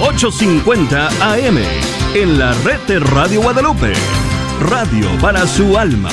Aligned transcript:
850 0.00 1.08
AM 1.20 1.58
en 2.14 2.38
la 2.38 2.52
red 2.62 2.78
de 2.86 3.00
Radio 3.00 3.42
Guadalupe. 3.42 3.92
Radio 4.60 5.08
para 5.20 5.44
su 5.44 5.76
alma. 5.76 6.10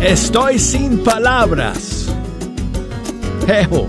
Estoy 0.00 0.58
sin 0.58 1.04
palabras. 1.04 2.08
Ejo, 3.46 3.86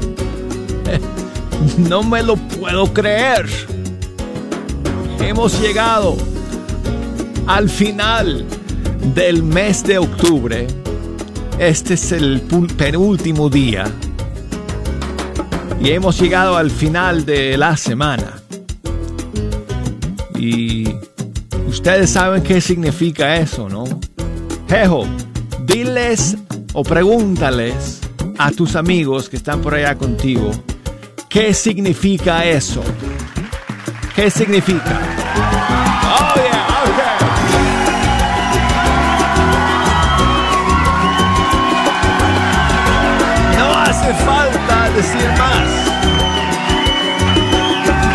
no 1.78 2.04
me 2.04 2.22
lo 2.22 2.36
puedo 2.36 2.94
creer. 2.94 3.48
Hemos 5.20 5.60
llegado 5.60 6.16
al 7.48 7.70
final 7.70 8.46
del 9.16 9.42
mes 9.42 9.84
de 9.84 9.98
octubre. 9.98 10.79
Este 11.60 11.96
es 11.96 12.14
el 12.14 12.42
penúltimo 12.78 13.50
día. 13.50 13.84
Y 15.82 15.92
hemos 15.92 16.18
llegado 16.18 16.56
al 16.56 16.72
final 16.72 17.26
de 17.26 17.58
la 17.58 17.76
semana. 17.76 18.42
Y 20.36 20.88
ustedes 21.68 22.12
saben 22.12 22.44
qué 22.44 22.62
significa 22.62 23.36
eso, 23.36 23.68
¿no? 23.68 23.84
Jejo, 24.70 25.06
diles 25.66 26.38
o 26.72 26.84
pregúntales 26.84 28.00
a 28.38 28.52
tus 28.52 28.78
amigos 28.78 29.28
que 29.28 29.36
están 29.36 29.62
por 29.62 29.76
allá 29.76 29.96
contigo, 29.96 30.52
¿qué 31.28 31.54
significa 31.54 32.46
eso? 32.46 32.82
¿Qué 34.16 34.32
significa? 34.32 34.98
Oh, 36.06 36.49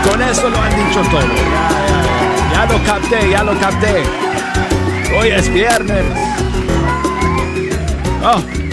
Con 0.06 0.20
eso 0.20 0.50
lo 0.50 0.60
han 0.60 0.70
dicho 0.76 1.00
todo. 1.10 1.22
Ya 2.52 2.66
lo 2.66 2.82
capté, 2.84 3.30
ya 3.30 3.42
lo 3.42 3.58
capté. 3.58 4.02
Hoy 5.18 5.28
es 5.28 5.48
viernes. 5.48 6.04
Oh. 8.22 8.63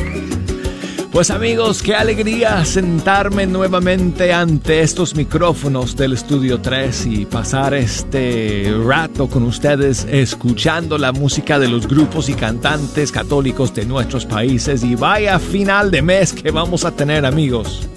Pues 1.11 1.29
amigos, 1.29 1.83
qué 1.83 1.93
alegría 1.93 2.63
sentarme 2.63 3.45
nuevamente 3.45 4.31
ante 4.31 4.79
estos 4.79 5.13
micrófonos 5.13 5.97
del 5.97 6.13
Estudio 6.13 6.61
3 6.61 7.05
y 7.05 7.25
pasar 7.25 7.73
este 7.73 8.73
rato 8.85 9.27
con 9.27 9.43
ustedes 9.43 10.05
escuchando 10.09 10.97
la 10.97 11.11
música 11.11 11.59
de 11.59 11.67
los 11.67 11.85
grupos 11.85 12.29
y 12.29 12.33
cantantes 12.33 13.11
católicos 13.11 13.73
de 13.73 13.85
nuestros 13.85 14.25
países. 14.25 14.85
Y 14.85 14.95
vaya 14.95 15.37
final 15.37 15.91
de 15.91 16.01
mes 16.01 16.31
que 16.31 16.49
vamos 16.49 16.85
a 16.85 16.95
tener 16.95 17.25
amigos, 17.25 17.89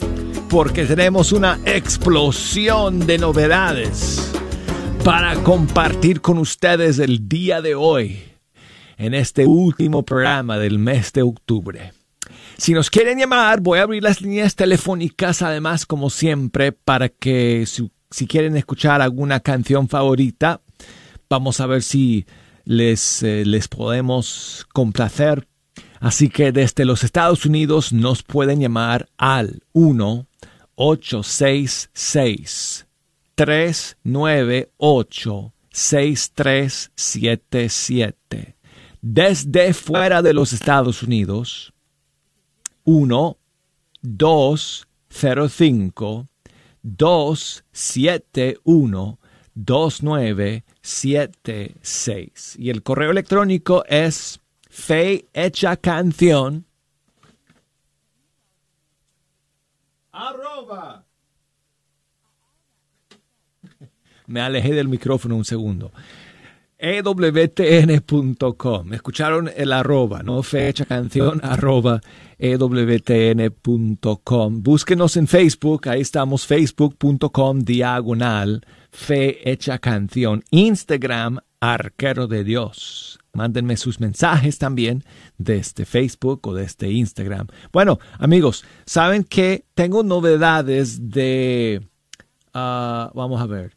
porque 0.50 0.84
tenemos 0.84 1.30
una 1.30 1.60
explosión 1.66 3.06
de 3.06 3.18
novedades 3.18 4.32
para 5.04 5.36
compartir 5.36 6.20
con 6.20 6.38
ustedes 6.38 6.98
el 6.98 7.28
día 7.28 7.62
de 7.62 7.76
hoy 7.76 8.24
en 8.98 9.14
este 9.14 9.46
último 9.46 10.02
programa 10.02 10.58
del 10.58 10.80
mes 10.80 11.12
de 11.12 11.22
octubre. 11.22 11.92
Si 12.56 12.72
nos 12.72 12.88
quieren 12.90 13.18
llamar, 13.18 13.60
voy 13.60 13.80
a 13.80 13.82
abrir 13.82 14.02
las 14.02 14.20
líneas 14.20 14.54
telefónicas, 14.54 15.42
además, 15.42 15.86
como 15.86 16.10
siempre, 16.10 16.72
para 16.72 17.08
que 17.08 17.64
si, 17.66 17.90
quieren 18.26 18.56
escuchar 18.56 19.00
alguna 19.02 19.40
canción 19.40 19.88
favorita, 19.88 20.60
vamos 21.28 21.58
a 21.60 21.66
ver 21.66 21.82
si 21.82 22.26
les, 22.64 23.22
eh, 23.22 23.44
les 23.44 23.68
podemos 23.68 24.66
complacer. 24.72 25.46
Así 26.00 26.28
que 26.28 26.52
desde 26.52 26.84
los 26.84 27.02
Estados 27.02 27.44
Unidos 27.46 27.92
nos 27.92 28.22
pueden 28.22 28.60
llamar 28.60 29.08
al 29.16 29.62
1 29.72 30.26
866 30.76 32.86
398 33.34 35.52
6377 35.70 38.54
desde 39.06 39.74
fuera 39.74 40.22
de 40.22 40.32
los 40.32 40.54
Estados 40.54 41.02
Unidos 41.02 41.73
1 42.84 43.38
2 44.02 44.88
0 45.08 45.48
5 45.48 46.28
2 46.82 47.64
7 47.72 48.58
1 48.64 49.18
2 49.54 50.02
9 50.02 50.64
7 50.82 51.74
6 51.80 52.56
y 52.58 52.70
el 52.70 52.82
correo 52.82 53.10
electrónico 53.10 53.84
es 53.88 54.40
fe 54.68 55.26
hecha 55.32 55.76
canción 55.76 56.66
arroba 60.12 61.06
me 64.26 64.40
alejé 64.40 64.74
del 64.74 64.88
micrófono 64.88 65.36
un 65.36 65.44
segundo 65.44 65.90
ewtn.com. 66.84 68.52
Escucharon 68.92 69.50
el 69.56 69.72
arroba, 69.72 70.22
¿no? 70.22 70.42
Fecha 70.42 70.84
canción 70.84 71.40
arroba 71.42 72.00
ewtn.com. 72.44 73.62
Búsquenos 74.62 75.16
en 75.16 75.26
Facebook, 75.26 75.88
ahí 75.88 76.02
estamos, 76.02 76.46
facebook.com 76.46 77.60
diagonal 77.60 78.66
fe 78.94 79.50
hecha 79.50 79.78
canción. 79.78 80.44
Instagram, 80.50 81.38
arquero 81.58 82.26
de 82.26 82.44
Dios. 82.44 83.18
Mándenme 83.32 83.76
sus 83.76 83.98
mensajes 83.98 84.58
también 84.58 85.02
desde 85.38 85.86
Facebook 85.86 86.46
o 86.46 86.54
desde 86.54 86.92
Instagram. 86.92 87.48
Bueno, 87.72 87.98
amigos, 88.18 88.64
saben 88.86 89.24
que 89.24 89.64
tengo 89.74 90.02
novedades 90.02 91.10
de... 91.10 91.80
Uh, 92.54 93.10
vamos 93.14 93.40
a 93.40 93.46
ver. 93.46 93.76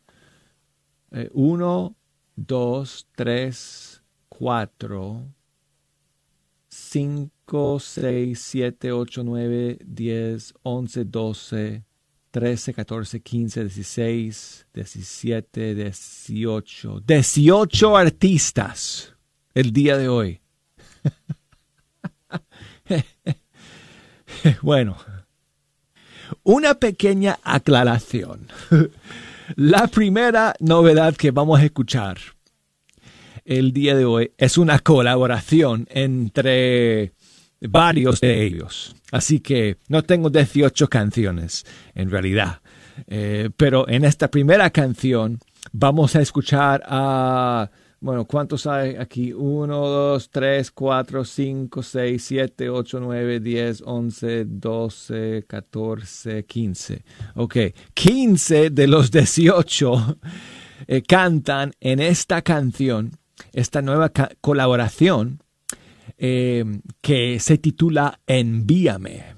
Eh, 1.12 1.30
uno, 1.34 1.96
2, 2.36 3.08
3, 3.16 4.04
4, 4.30 5.24
5, 7.50 7.80
6, 7.80 8.40
7, 8.42 8.92
8, 8.92 9.24
9, 9.24 9.78
10, 9.86 10.54
11, 10.64 11.06
12, 11.06 11.84
13, 12.30 12.74
14, 12.74 13.22
15, 13.22 13.64
16, 13.64 14.68
17, 14.74 15.76
18. 15.76 17.00
18 17.08 17.98
artistas 17.98 19.14
el 19.54 19.72
día 19.72 19.98
de 19.98 20.10
hoy. 20.10 20.42
bueno, 24.62 24.98
una 26.44 26.74
pequeña 26.74 27.40
aclaración. 27.44 28.48
La 29.56 29.88
primera 29.88 30.54
novedad 30.60 31.16
que 31.16 31.32
vamos 31.32 31.62
a 31.62 31.64
escuchar 31.64 32.18
el 33.46 33.72
día 33.72 33.96
de 33.96 34.04
hoy 34.04 34.34
es 34.38 34.58
una 34.58 34.80
colaboración 34.80 35.88
entre 35.90 37.14
varios 37.62 38.22
de 38.22 38.44
ellos. 38.46 38.96
Así 39.12 39.40
que 39.40 39.78
no 39.88 40.04
tengo 40.04 40.30
18 40.30 40.88
canciones 40.90 41.66
en 41.96 42.10
realidad. 42.10 42.62
Eh, 43.08 43.50
pero 43.56 43.88
en 43.88 44.06
esta 44.06 44.30
primera 44.30 44.70
canción 44.70 45.40
vamos 45.72 46.16
a 46.16 46.22
escuchar 46.22 46.84
a... 46.88 47.70
Bueno, 48.00 48.26
¿cuántos 48.26 48.68
hay 48.68 48.96
aquí? 48.96 49.34
1, 49.34 49.76
2, 49.76 50.30
3, 50.30 50.72
4, 50.72 51.26
5, 51.26 51.82
6, 51.84 52.24
7, 52.24 52.70
8, 52.70 53.00
9, 53.00 53.40
10, 53.40 53.82
11, 53.84 54.46
12, 54.46 55.46
14, 55.48 56.46
15. 56.46 57.04
Ok, 57.36 57.58
15 57.96 58.70
de 58.70 58.88
los 58.88 59.10
18 59.10 60.20
eh, 60.88 61.02
cantan 61.02 61.74
en 61.80 62.00
esta 62.00 62.44
canción, 62.44 63.18
esta 63.52 63.82
nueva 63.82 64.12
colaboración 64.42 65.42
eh, 66.18 66.66
que 67.02 67.40
se 67.40 67.58
titula 67.58 68.20
Envíame. 68.26 69.36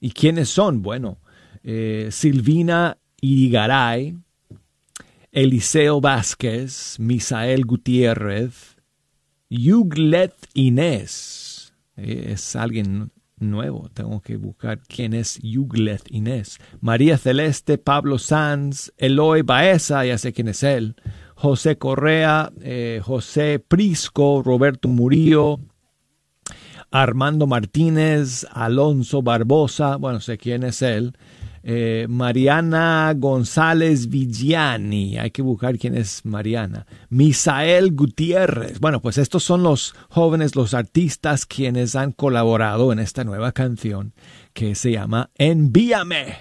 ¿Y 0.00 0.10
quiénes 0.10 0.48
son? 0.48 0.82
Bueno, 0.82 1.18
eh, 1.62 2.08
Silvina 2.10 2.98
Irigaray, 3.20 4.16
Eliseo 5.30 6.00
Vázquez, 6.00 6.96
Misael 6.98 7.64
Gutiérrez, 7.64 8.76
Yuglet 9.48 10.34
Inés, 10.54 11.74
Eh, 11.96 12.32
es 12.32 12.56
alguien 12.56 13.10
nuevo. 13.38 13.90
Tengo 13.92 14.20
que 14.22 14.38
buscar 14.38 14.80
quién 14.80 15.12
es 15.12 15.38
Yuglet 15.42 16.02
Inés. 16.10 16.58
María 16.80 17.18
Celeste, 17.18 17.76
Pablo 17.76 18.18
Sanz, 18.18 18.92
Eloy 18.96 19.42
Baeza, 19.42 20.04
ya 20.06 20.16
sé 20.16 20.32
quién 20.32 20.48
es 20.48 20.62
él. 20.62 20.96
José 21.34 21.76
Correa, 21.76 22.50
José 23.02 23.58
Prisco, 23.58 24.42
Roberto 24.42 24.88
Murillo, 24.88 25.58
Armando 26.92 27.46
Martínez, 27.46 28.46
Alonso 28.52 29.22
Barbosa, 29.22 29.96
bueno, 29.96 30.20
sé 30.20 30.38
quién 30.38 30.62
es 30.62 30.82
él. 30.82 31.16
Eh, 31.64 32.06
Mariana 32.08 33.14
González 33.16 34.08
Vigiani, 34.08 35.16
hay 35.16 35.30
que 35.30 35.42
buscar 35.42 35.78
quién 35.78 35.96
es 35.96 36.24
Mariana. 36.24 36.86
Misael 37.08 37.94
Gutiérrez, 37.94 38.80
bueno, 38.80 39.00
pues 39.00 39.16
estos 39.16 39.44
son 39.44 39.62
los 39.62 39.94
jóvenes, 40.08 40.56
los 40.56 40.74
artistas 40.74 41.46
quienes 41.46 41.94
han 41.94 42.12
colaborado 42.12 42.92
en 42.92 42.98
esta 42.98 43.24
nueva 43.24 43.52
canción 43.52 44.12
que 44.52 44.74
se 44.74 44.92
llama 44.92 45.30
Envíame. 45.36 46.36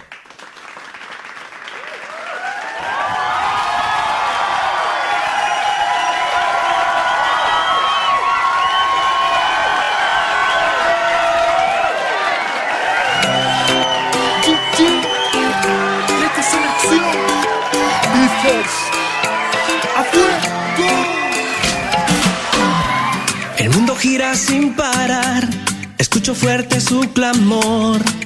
Escucho 26.31 26.35
fuerte 26.35 26.79
su 26.79 27.01
clamor. 27.13 28.20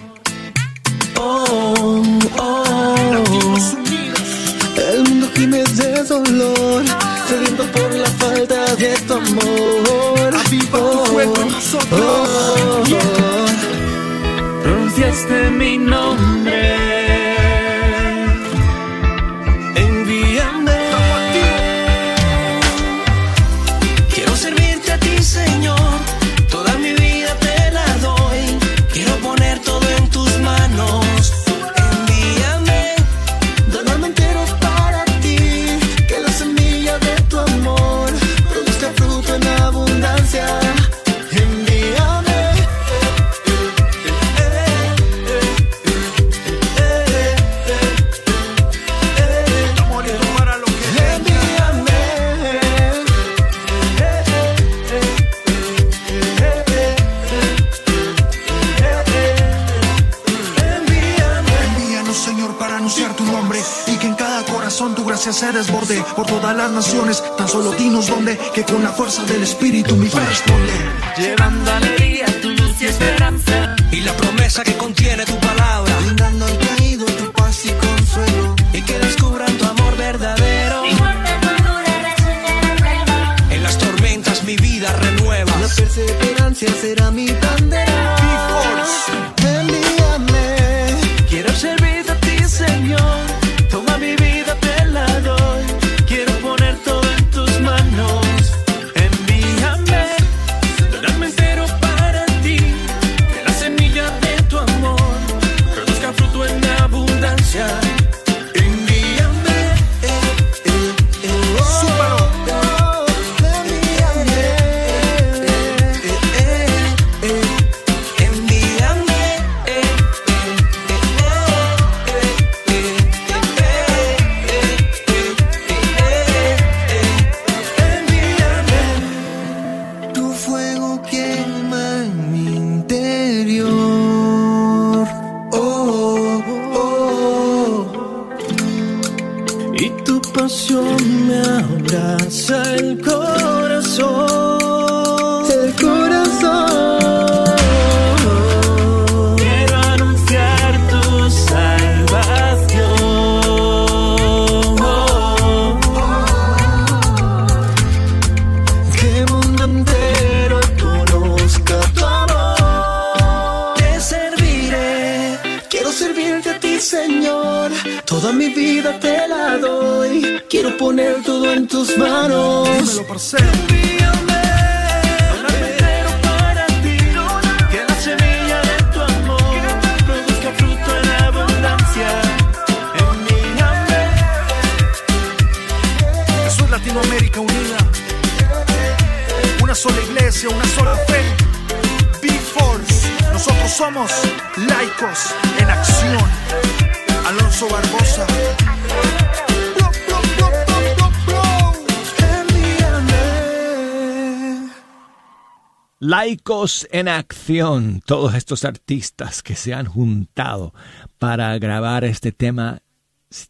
Laicos 206.06 206.88
en 206.92 207.08
acción, 207.08 208.00
todos 208.06 208.36
estos 208.36 208.64
artistas 208.64 209.42
que 209.42 209.56
se 209.56 209.74
han 209.74 209.88
juntado 209.88 210.72
para 211.18 211.58
grabar 211.58 212.04
este 212.04 212.32
tema 212.32 212.84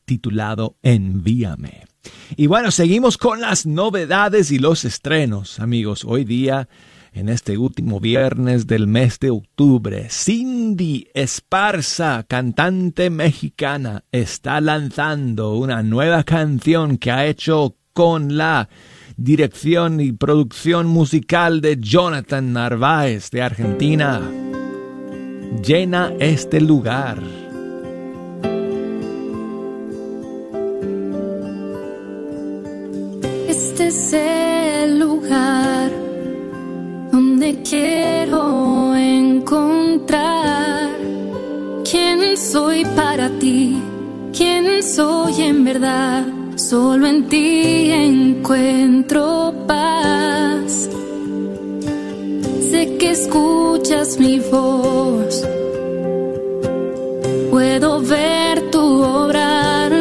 titulado 0.05 0.77
Envíame. 0.81 1.83
Y 2.37 2.47
bueno, 2.47 2.71
seguimos 2.71 3.17
con 3.17 3.41
las 3.41 3.65
novedades 3.65 4.51
y 4.51 4.59
los 4.59 4.85
estrenos, 4.85 5.59
amigos. 5.59 6.05
Hoy 6.05 6.23
día, 6.23 6.69
en 7.11 7.27
este 7.27 7.57
último 7.57 7.99
viernes 7.99 8.67
del 8.67 8.87
mes 8.87 9.19
de 9.19 9.31
octubre, 9.31 10.07
Cindy 10.09 11.09
Esparza, 11.13 12.23
cantante 12.25 13.09
mexicana, 13.09 14.05
está 14.13 14.61
lanzando 14.61 15.55
una 15.55 15.83
nueva 15.83 16.23
canción 16.23 16.99
que 16.99 17.11
ha 17.11 17.25
hecho 17.25 17.75
con 17.91 18.37
la 18.37 18.69
dirección 19.17 20.01
y 20.01 20.11
producción 20.11 20.87
musical 20.87 21.61
de 21.61 21.77
Jonathan 21.79 22.53
Narváez 22.53 23.31
de 23.31 23.41
Argentina. 23.41 24.21
Llena 25.63 26.13
este 26.19 26.59
lugar. 26.61 27.21
Este 33.47 33.87
es 33.87 34.13
el 34.13 34.99
lugar 34.99 35.91
donde 37.11 37.61
quiero 37.61 38.95
encontrar 38.95 40.25
quién 41.89 42.37
soy 42.37 42.83
para 42.95 43.29
ti, 43.39 43.81
quién 44.33 44.83
soy 44.83 45.41
en 45.41 45.63
verdad 45.63 46.44
Solo 46.55 47.05
en 47.07 47.27
ti 47.27 47.91
encuentro 47.91 49.53
paz. 49.67 50.89
Sé 52.69 52.95
que 52.97 53.11
escuchas 53.11 54.17
mi 54.17 54.39
voz. 54.39 55.45
Puedo 57.51 57.99
ver 57.99 58.71
tu 58.71 59.03
obrar. 59.03 59.91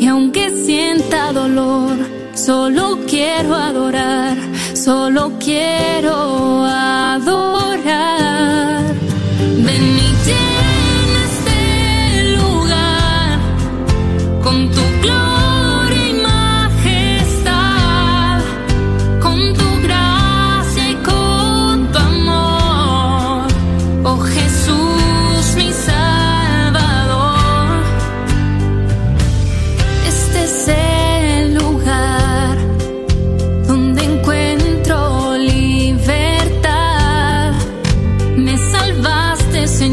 Y 0.00 0.06
aunque 0.06 0.50
sienta 0.50 1.32
dolor, 1.32 1.96
solo 2.34 2.98
quiero 3.08 3.54
adorar. 3.56 4.36
Solo 4.74 5.32
quiero 5.40 6.64
adorar. 6.64 8.29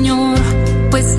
Señor, 0.08 0.40
pues 0.90 1.18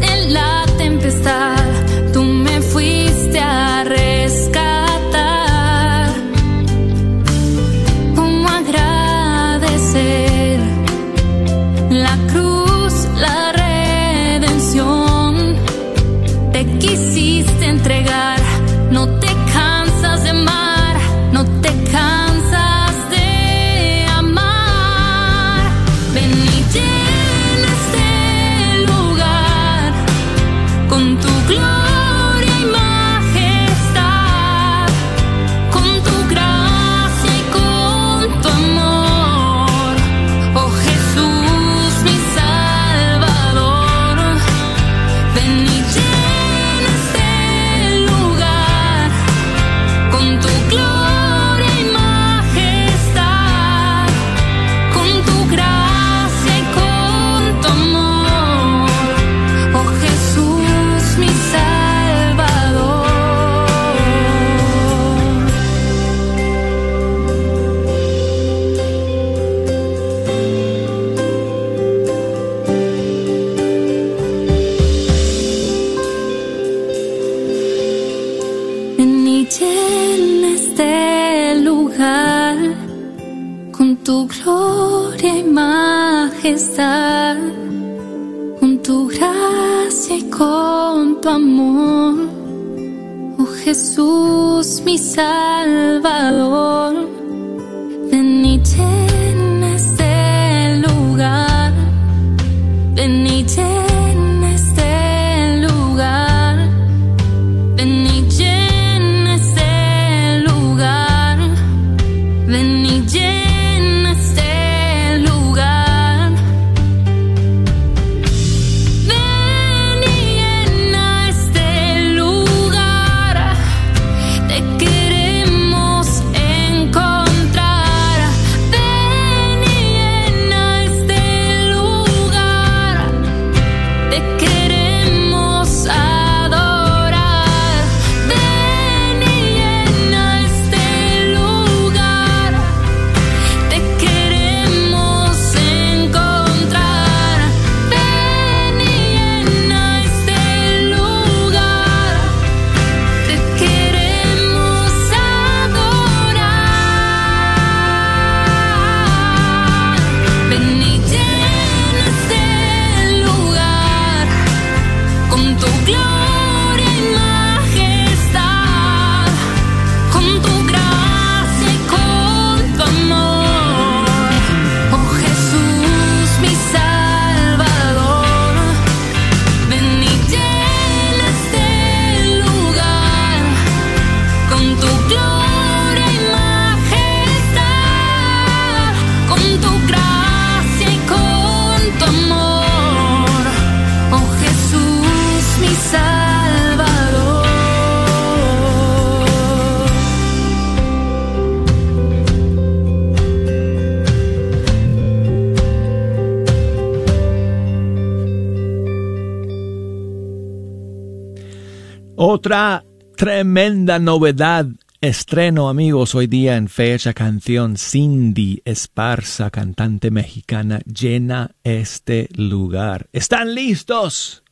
Otra 212.38 212.84
tremenda 213.16 213.98
novedad, 213.98 214.64
estreno 215.00 215.68
amigos, 215.68 216.14
hoy 216.14 216.28
día 216.28 216.56
en 216.56 216.68
fecha 216.68 217.12
canción 217.12 217.76
Cindy 217.76 218.62
Esparza, 218.64 219.50
cantante 219.50 220.12
mexicana, 220.12 220.78
llena 220.86 221.50
este 221.64 222.28
lugar. 222.36 223.08
¿Están 223.12 223.56
listos 223.56 224.44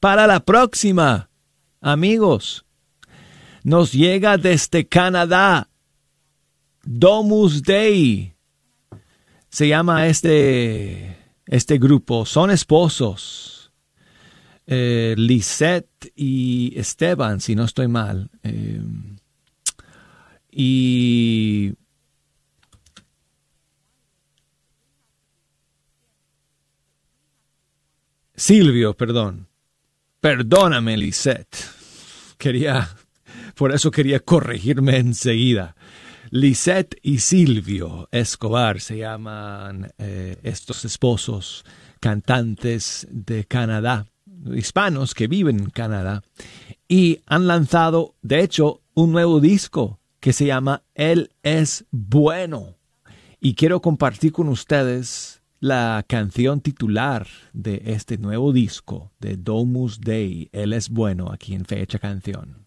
para 0.00 0.26
la 0.26 0.40
próxima? 0.40 1.28
Amigos, 1.82 2.64
nos 3.62 3.92
llega 3.92 4.38
desde 4.38 4.88
Canadá 4.88 5.68
Domus 6.82 7.62
Dei. 7.62 8.32
Se 9.50 9.68
llama 9.68 10.06
este, 10.06 11.18
este 11.44 11.76
grupo, 11.76 12.24
son 12.24 12.50
esposos 12.50 13.53
eh, 14.66 15.14
Lisette 15.16 16.12
y 16.16 16.72
Esteban, 16.78 17.40
si 17.40 17.54
no 17.54 17.64
estoy 17.64 17.88
mal. 17.88 18.30
Eh, 18.42 18.80
y 20.50 21.74
Silvio, 28.34 28.94
perdón. 28.94 29.48
Perdóname, 30.20 30.96
Lisette. 30.96 31.56
Quería, 32.38 32.88
por 33.54 33.72
eso 33.72 33.90
quería 33.90 34.20
corregirme 34.20 34.96
enseguida. 34.96 35.76
Lisette 36.30 36.98
y 37.02 37.18
Silvio 37.18 38.08
Escobar 38.10 38.80
se 38.80 38.98
llaman 38.98 39.92
eh, 39.98 40.38
estos 40.42 40.84
esposos 40.84 41.64
cantantes 42.00 43.06
de 43.10 43.44
Canadá, 43.44 44.06
hispanos 44.54 45.14
que 45.14 45.26
viven 45.26 45.60
en 45.60 45.70
Canadá, 45.70 46.22
y 46.88 47.20
han 47.26 47.46
lanzado, 47.46 48.14
de 48.22 48.40
hecho, 48.40 48.82
un 48.94 49.12
nuevo 49.12 49.40
disco 49.40 50.00
que 50.20 50.32
se 50.32 50.46
llama 50.46 50.82
Él 50.94 51.30
es 51.42 51.84
bueno. 51.90 52.76
Y 53.40 53.54
quiero 53.54 53.82
compartir 53.82 54.32
con 54.32 54.48
ustedes 54.48 55.42
la 55.60 56.04
canción 56.06 56.60
titular 56.60 57.26
de 57.52 57.82
este 57.86 58.18
nuevo 58.18 58.52
disco 58.52 59.12
de 59.18 59.36
Domus 59.36 60.00
Dei, 60.00 60.48
Él 60.52 60.72
es 60.72 60.90
bueno, 60.90 61.30
aquí 61.32 61.54
en 61.54 61.64
Fecha 61.64 61.98
Canción. 61.98 62.63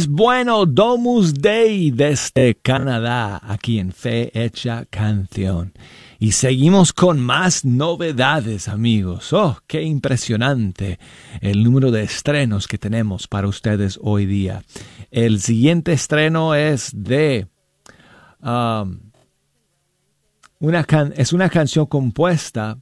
Es 0.00 0.08
bueno, 0.08 0.64
Domus 0.64 1.34
Dei 1.34 1.90
desde 1.90 2.54
Canadá, 2.54 3.38
aquí 3.42 3.78
en 3.78 3.92
Fe 3.92 4.30
Hecha 4.32 4.86
Canción. 4.86 5.74
Y 6.18 6.32
seguimos 6.32 6.94
con 6.94 7.20
más 7.20 7.66
novedades, 7.66 8.68
amigos. 8.68 9.30
Oh, 9.34 9.58
qué 9.66 9.82
impresionante 9.82 10.98
el 11.42 11.62
número 11.62 11.90
de 11.90 12.02
estrenos 12.02 12.66
que 12.66 12.78
tenemos 12.78 13.28
para 13.28 13.46
ustedes 13.46 13.98
hoy 14.00 14.24
día. 14.24 14.62
El 15.10 15.38
siguiente 15.40 15.92
estreno 15.92 16.54
es 16.54 16.92
de... 16.94 17.46
Um, 18.40 19.00
una 20.60 20.86
es 21.14 21.34
una 21.34 21.50
canción 21.50 21.84
compuesta 21.84 22.78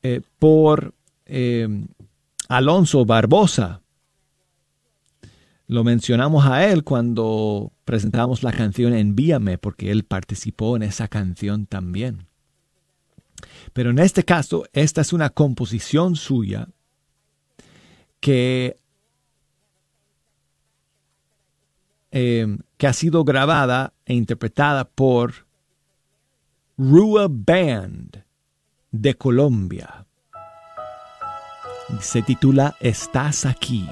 eh, 0.00 0.20
por 0.38 0.94
eh, 1.26 1.66
Alonso 2.48 3.04
Barbosa. 3.04 3.80
Lo 5.66 5.82
mencionamos 5.82 6.44
a 6.46 6.66
él 6.66 6.84
cuando 6.84 7.72
presentamos 7.84 8.42
la 8.42 8.52
canción 8.52 8.92
Envíame, 8.92 9.58
porque 9.58 9.90
él 9.90 10.04
participó 10.04 10.76
en 10.76 10.82
esa 10.82 11.08
canción 11.08 11.66
también. 11.66 12.26
Pero 13.72 13.90
en 13.90 13.98
este 13.98 14.24
caso, 14.24 14.66
esta 14.72 15.00
es 15.00 15.12
una 15.12 15.30
composición 15.30 16.16
suya 16.16 16.68
que, 18.20 18.78
eh, 22.10 22.58
que 22.76 22.86
ha 22.86 22.92
sido 22.92 23.24
grabada 23.24 23.94
e 24.04 24.14
interpretada 24.14 24.84
por 24.84 25.46
Rua 26.76 27.26
Band 27.30 28.24
de 28.90 29.14
Colombia. 29.14 30.06
Se 32.00 32.22
titula 32.22 32.76
Estás 32.80 33.46
aquí. 33.46 33.86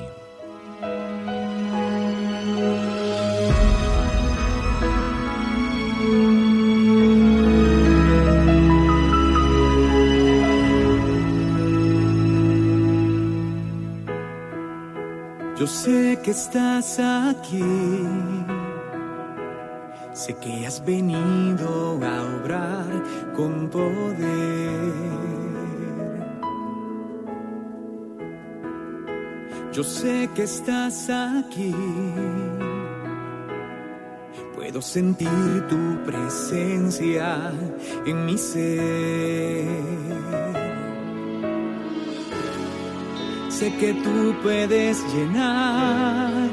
Yo 15.63 15.69
sé 15.69 16.19
que 16.25 16.33
estás 16.33 16.99
aquí. 16.99 17.63
Sé 20.13 20.35
que 20.35 20.67
has 20.67 20.85
venido 20.85 22.01
a 22.05 22.23
obrar 22.35 23.05
con 23.37 23.71
poder. 23.71 24.93
Yo 29.73 29.85
sé 29.85 30.29
que 30.35 30.43
estás 30.43 31.09
aquí. 31.09 31.73
Puedo 34.57 34.83
sentir 34.83 35.69
tu 35.69 36.03
presencia 36.05 37.53
en 38.05 38.27
mi 38.27 38.37
ser 38.37 40.42
sé 43.63 43.71
que 43.77 43.95
tú 43.95 44.35
puedes 44.43 44.97
llenar 45.15 46.51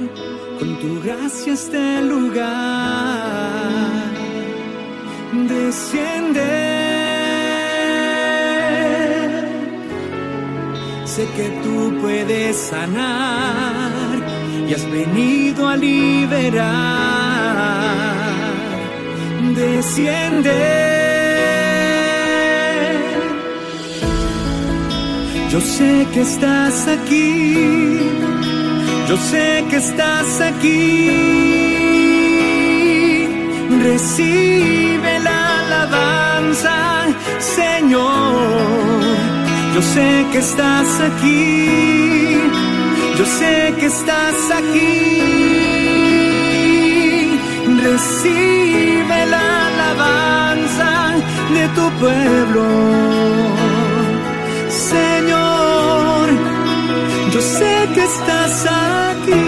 con 0.59 0.69
tu 0.81 1.01
gracia 1.01 1.53
este 1.53 2.01
lugar. 2.03 2.49
Desciende. 5.53 6.51
Sé 11.13 11.23
que 11.37 11.47
tú 11.63 11.75
puedes 11.99 12.55
sanar 12.71 14.15
y 14.67 14.73
has 14.75 14.85
venido 14.91 15.67
a 15.67 15.75
liberar. 15.75 16.69
Desciende. 19.55 20.88
Yo 25.59 25.65
sé 25.65 26.07
que 26.13 26.21
estás 26.21 26.87
aquí, 26.87 27.99
yo 29.09 29.17
sé 29.17 29.65
que 29.69 29.75
estás 29.75 30.39
aquí. 30.39 31.09
Recibe 33.83 35.19
la 35.19 35.59
alabanza, 35.59 37.07
Señor. 37.39 39.01
Yo 39.75 39.81
sé 39.81 40.25
que 40.31 40.37
estás 40.37 40.89
aquí, 41.09 42.39
yo 43.17 43.25
sé 43.25 43.73
que 43.79 43.87
estás 43.87 44.39
aquí. 44.61 45.11
Recibe 47.83 49.25
la 49.25 49.67
alabanza 49.67 51.15
de 51.53 51.67
tu 51.75 51.85
pueblo. 51.99 53.78
Sé 57.57 57.89
que 57.95 58.03
estás 58.03 58.65
aquí. 59.11 59.45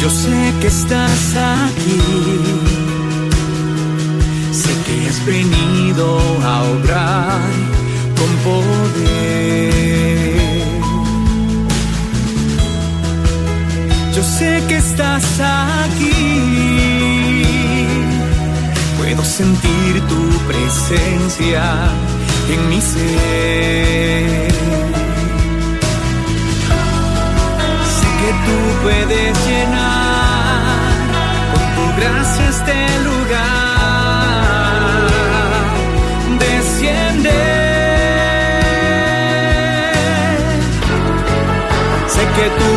Yo 0.00 0.10
sé 0.10 0.38
que 0.60 0.66
estás 0.66 1.36
aquí. 1.60 2.00
Sé 4.60 4.72
que 4.86 5.08
has 5.08 5.24
venido 5.24 6.31
estás 14.92 15.24
aquí. 15.84 16.20
Puedo 18.98 19.24
sentir 19.24 19.92
tu 20.10 20.22
presencia 20.50 21.62
en 22.52 22.60
mi 22.68 22.80
ser. 22.80 24.52
Sé 27.96 28.08
que 28.20 28.30
tú 28.46 28.56
puedes 28.82 29.32
llenar 29.46 30.92
con 31.52 31.64
tu 31.76 31.84
gracia 31.98 32.44
este 32.56 32.78
lugar. 33.08 33.42
Desciende. 36.44 37.40
Sé 42.14 42.22
que 42.36 42.46
tú 42.58 42.71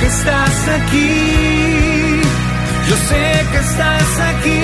que 0.00 0.06
estás 0.06 0.68
aquí. 0.78 2.22
Yo 2.88 2.96
sé 3.08 3.24
que 3.52 3.58
estás 3.58 4.10
aquí. 4.30 4.62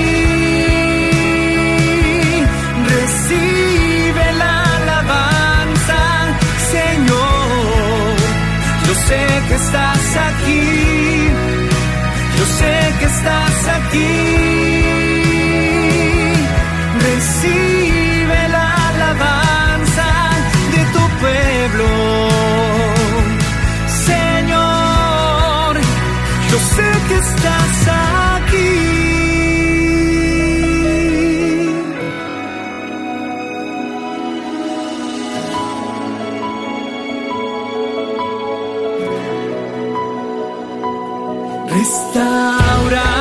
Recibe 2.94 4.26
la 4.42 4.54
alabanza, 4.78 6.00
Señor. 6.72 8.16
Yo 8.86 8.94
sé 9.08 9.22
que 9.48 9.54
estás 9.54 10.06
aquí. 10.28 10.64
Yo 12.38 12.44
sé 12.58 12.74
que 12.98 13.06
estás 13.06 13.68
aquí. 13.78 14.65
restaura. 41.76 43.15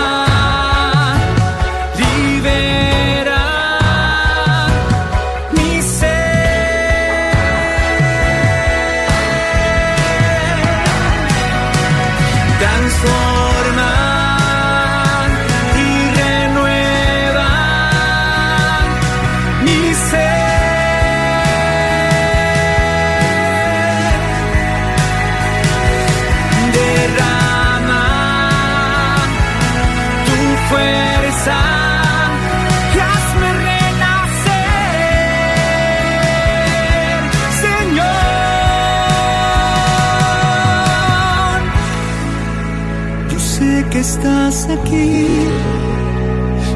Aquí. 44.75 45.27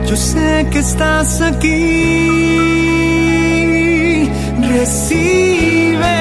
Yo 0.07 0.15
sé 0.15 0.67
que 0.71 0.79
estás 0.79 1.41
aquí. 1.41 1.79
Recibe 4.73 6.19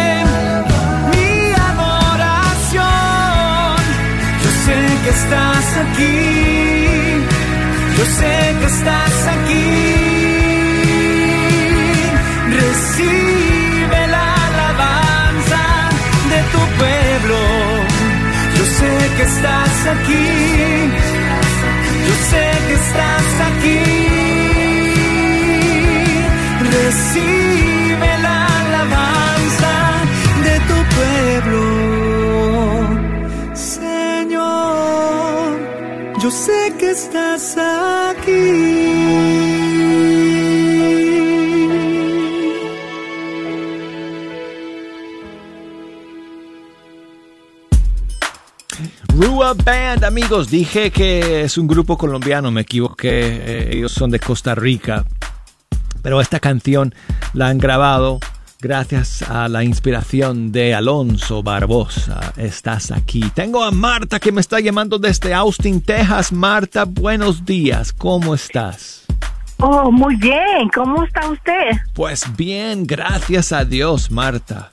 mi 1.12 1.30
adoración. 1.70 2.82
Yo 4.44 4.50
sé 4.64 4.78
que 5.04 5.10
estás 5.20 5.66
aquí. 5.84 6.18
Yo 7.98 8.04
sé 8.18 8.34
que 8.60 8.66
estás 8.74 9.16
aquí. 9.36 9.68
Recibe 12.60 14.00
la 14.14 14.26
alabanza 14.48 15.62
de 16.32 16.38
tu 16.52 16.60
pueblo. 16.78 17.40
Yo 18.56 18.64
sé 18.78 18.92
que 19.16 19.22
estás 19.22 19.76
aquí. 19.94 21.17
Que 22.68 22.74
estás 22.74 23.40
aquí. 23.48 23.78
Recibe 26.70 27.77
Band, 49.54 50.04
amigos, 50.04 50.50
dije 50.50 50.90
que 50.90 51.42
es 51.42 51.56
un 51.56 51.66
grupo 51.66 51.96
colombiano, 51.96 52.50
me 52.50 52.60
equivoqué, 52.62 53.08
eh, 53.10 53.70
ellos 53.72 53.92
son 53.92 54.10
de 54.10 54.20
Costa 54.20 54.54
Rica, 54.54 55.04
pero 56.02 56.20
esta 56.20 56.38
canción 56.38 56.94
la 57.32 57.48
han 57.48 57.58
grabado 57.58 58.20
gracias 58.60 59.22
a 59.22 59.48
la 59.48 59.64
inspiración 59.64 60.52
de 60.52 60.74
Alonso 60.74 61.42
Barbosa. 61.42 62.34
Estás 62.36 62.90
aquí. 62.90 63.22
Tengo 63.34 63.64
a 63.64 63.70
Marta 63.70 64.20
que 64.20 64.32
me 64.32 64.40
está 64.40 64.60
llamando 64.60 64.98
desde 64.98 65.32
Austin, 65.32 65.80
Texas. 65.80 66.30
Marta, 66.32 66.84
buenos 66.84 67.44
días, 67.44 67.92
¿cómo 67.92 68.34
estás? 68.34 69.06
Oh, 69.60 69.90
muy 69.90 70.16
bien. 70.16 70.68
¿Cómo 70.74 71.02
está 71.04 71.28
usted? 71.28 71.70
Pues 71.94 72.24
bien, 72.36 72.86
gracias 72.86 73.52
a 73.52 73.64
Dios, 73.64 74.10
Marta. 74.10 74.70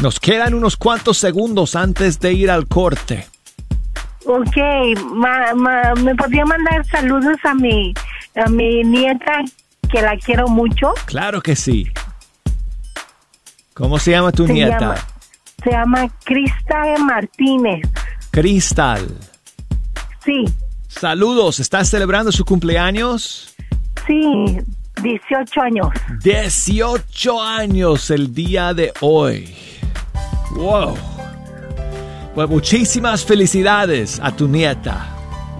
Nos 0.00 0.20
quedan 0.20 0.54
unos 0.54 0.76
cuantos 0.76 1.18
segundos 1.18 1.76
antes 1.76 2.18
de 2.20 2.32
ir 2.32 2.50
al 2.50 2.66
corte. 2.66 3.26
Ok, 4.26 4.56
ma- 5.14 5.52
ma- 5.54 5.94
¿me 6.02 6.14
podría 6.14 6.44
mandar 6.44 6.84
saludos 6.86 7.36
a 7.44 7.54
mi, 7.54 7.92
a 8.36 8.48
mi 8.48 8.82
nieta 8.84 9.40
que 9.90 10.00
la 10.02 10.16
quiero 10.16 10.46
mucho? 10.48 10.92
Claro 11.06 11.40
que 11.40 11.56
sí. 11.56 11.86
¿Cómo 13.74 13.98
se 13.98 14.12
llama 14.12 14.32
tu 14.32 14.46
Se 14.46 14.52
nieta? 14.52 14.78
llama- 14.78 14.94
Se 15.64 15.70
llama 15.70 16.08
Crista 16.24 16.82
Martínez. 16.98 17.82
Cristal. 18.30 19.06
Sí, 20.24 20.44
Saludos, 20.88 21.58
¿estás 21.58 21.88
celebrando 21.88 22.30
su 22.30 22.44
cumpleaños? 22.44 23.54
sí, 24.06 24.58
18 25.02 25.60
años. 25.62 25.88
18 26.22 27.42
años 27.42 28.10
el 28.10 28.32
día 28.34 28.74
de 28.74 28.92
hoy. 29.00 29.54
Wow. 30.54 30.94
Pues 32.34 32.48
muchísimas 32.48 33.24
felicidades 33.24 34.20
a 34.22 34.32
tu 34.32 34.48
nieta. 34.48 35.08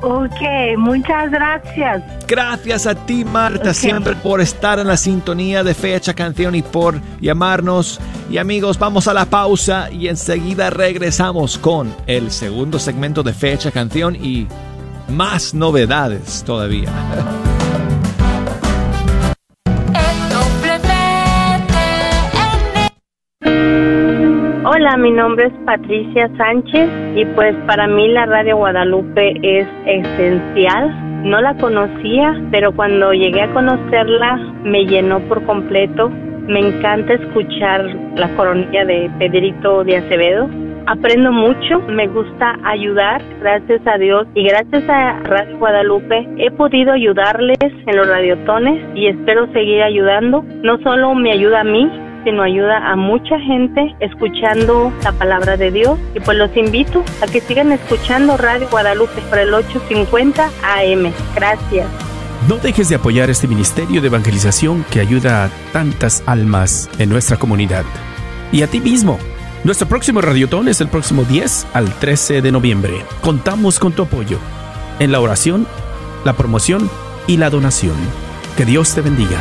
Ok, 0.03 0.77
muchas 0.79 1.31
gracias. 1.31 2.03
Gracias 2.27 2.87
a 2.89 2.95
ti, 2.95 3.25
Marta, 3.25 3.73
siempre 3.73 4.17
por 4.17 4.41
estar 4.41 4.81
en 4.81 4.89
la 4.89 4.97
sintonía 4.97 5.63
de 5.63 5.75
Fecha 5.75 6.13
Canción 6.13 6.57
y 6.57 6.63
por 6.63 7.01
llamarnos. 7.21 8.01
Y 8.29 8.39
amigos, 8.39 8.79
vamos 8.79 9.07
a 9.07 9.15
la 9.15 9.27
pausa 9.27 9.93
y 9.93 10.09
enseguida 10.09 10.71
regresamos 10.71 11.57
con 11.57 11.95
el 12.09 12.33
segundo 12.33 12.81
segmento 12.81 13.23
de 13.23 13.33
Fecha 13.33 13.71
Canción 13.71 14.17
y 14.17 14.49
más 15.09 15.55
novedades 15.55 16.43
todavía. 16.45 16.91
Hola, 24.85 24.97
mi 24.97 25.13
nombre 25.13 25.47
es 25.47 25.53
Patricia 25.65 26.29
Sánchez 26.37 26.91
y 27.15 27.25
pues 27.37 27.55
para 27.69 27.87
mí 27.87 28.09
la 28.09 28.27
Radio 28.27 28.57
Guadalupe 28.57 29.33
es 29.41 29.65
esencial. 29.87 31.23
No 31.23 31.41
la 31.41 31.55
conocía, 31.59 32.35
pero 32.51 32.73
cuando 32.73 33.13
llegué 33.13 33.43
a 33.43 33.53
conocerla 33.55 34.39
me 34.65 34.85
llenó 34.85 35.21
por 35.29 35.47
completo. 35.47 36.11
Me 36.49 36.59
encanta 36.59 37.13
escuchar 37.13 37.85
la 38.17 38.29
coronilla 38.35 38.85
de 38.85 39.09
Pedrito 39.21 39.85
de 39.85 39.99
Acevedo. 39.99 40.51
Aprendo 40.89 41.31
mucho, 41.31 41.79
me 41.87 42.09
gusta 42.09 42.59
ayudar, 42.65 43.23
gracias 43.39 43.87
a 43.87 43.99
Dios 43.99 44.27
y 44.35 44.49
gracias 44.49 44.83
a 44.89 45.21
Radio 45.21 45.59
Guadalupe 45.59 46.27
he 46.39 46.51
podido 46.51 46.93
ayudarles 46.93 47.57
en 47.63 47.97
los 47.97 48.09
radiotones 48.09 48.85
y 48.97 49.07
espero 49.07 49.47
seguir 49.53 49.81
ayudando. 49.81 50.45
No 50.65 50.79
solo 50.79 51.15
me 51.15 51.31
ayuda 51.31 51.61
a 51.61 51.65
mí, 51.65 51.89
sino 52.25 52.43
ayuda 52.43 52.91
a 52.91 52.97
mucha 52.97 53.39
gente 53.41 53.95
escuchando 54.01 54.93
la 55.03 55.13
palabra 55.13 55.57
de 55.57 55.71
Dios. 55.71 55.99
Y 56.15 56.21
pues 56.21 56.39
los 56.39 56.57
invito 56.57 57.05
a 57.23 57.27
que 57.27 57.41
sigan 57.41 57.73
escuchando 57.73 58.37
Radio 58.37 58.69
Guadalupe 58.71 59.21
por 59.29 59.39
el 59.39 59.53
850 59.53 60.51
AM. 60.63 61.13
Gracias. 61.35 61.87
No 62.49 62.57
dejes 62.57 62.89
de 62.89 62.97
apoyar 62.97 63.31
este 63.31 63.47
ministerio 63.47 64.01
de 64.01 64.09
evangelización 64.09 64.85
que 64.91 65.01
ayuda 65.01 65.45
a 65.45 65.51
tantas 65.73 66.25
almas 66.27 66.91
en 66.99 67.09
nuestra 67.09 67.37
comunidad. 67.37 67.85
Y 68.51 68.63
a 68.63 68.67
ti 68.67 68.81
mismo. 68.81 69.19
Nuestro 69.65 69.87
próximo 69.87 70.21
radiotón 70.21 70.67
es 70.67 70.81
el 70.81 70.89
próximo 70.89 71.23
10 71.23 71.69
al 71.73 71.89
13 72.01 72.43
de 72.43 72.51
noviembre. 72.51 73.05
Contamos 73.21 73.79
con 73.79 73.93
tu 73.93 74.03
apoyo 74.03 74.39
en 74.99 75.13
la 75.13 75.21
oración, 75.21 75.67
la 76.25 76.33
promoción 76.33 76.91
y 77.29 77.37
la 77.37 77.49
donación. 77.49 77.97
Que 78.57 78.65
Dios 78.65 78.93
te 78.93 79.03
bendiga. 79.03 79.39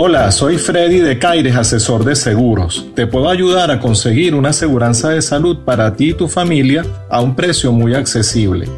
Hola, 0.00 0.30
soy 0.30 0.58
Freddy 0.58 1.00
de 1.00 1.18
Caires, 1.18 1.56
asesor 1.56 2.04
de 2.04 2.14
seguros. 2.14 2.86
Te 2.94 3.08
puedo 3.08 3.28
ayudar 3.28 3.72
a 3.72 3.80
conseguir 3.80 4.36
una 4.36 4.50
aseguranza 4.50 5.08
de 5.08 5.20
salud 5.20 5.64
para 5.64 5.96
ti 5.96 6.10
y 6.10 6.14
tu 6.14 6.28
familia 6.28 6.86
a 7.10 7.20
un 7.20 7.34
precio 7.34 7.72
muy 7.72 7.94
accesible. 7.94 8.68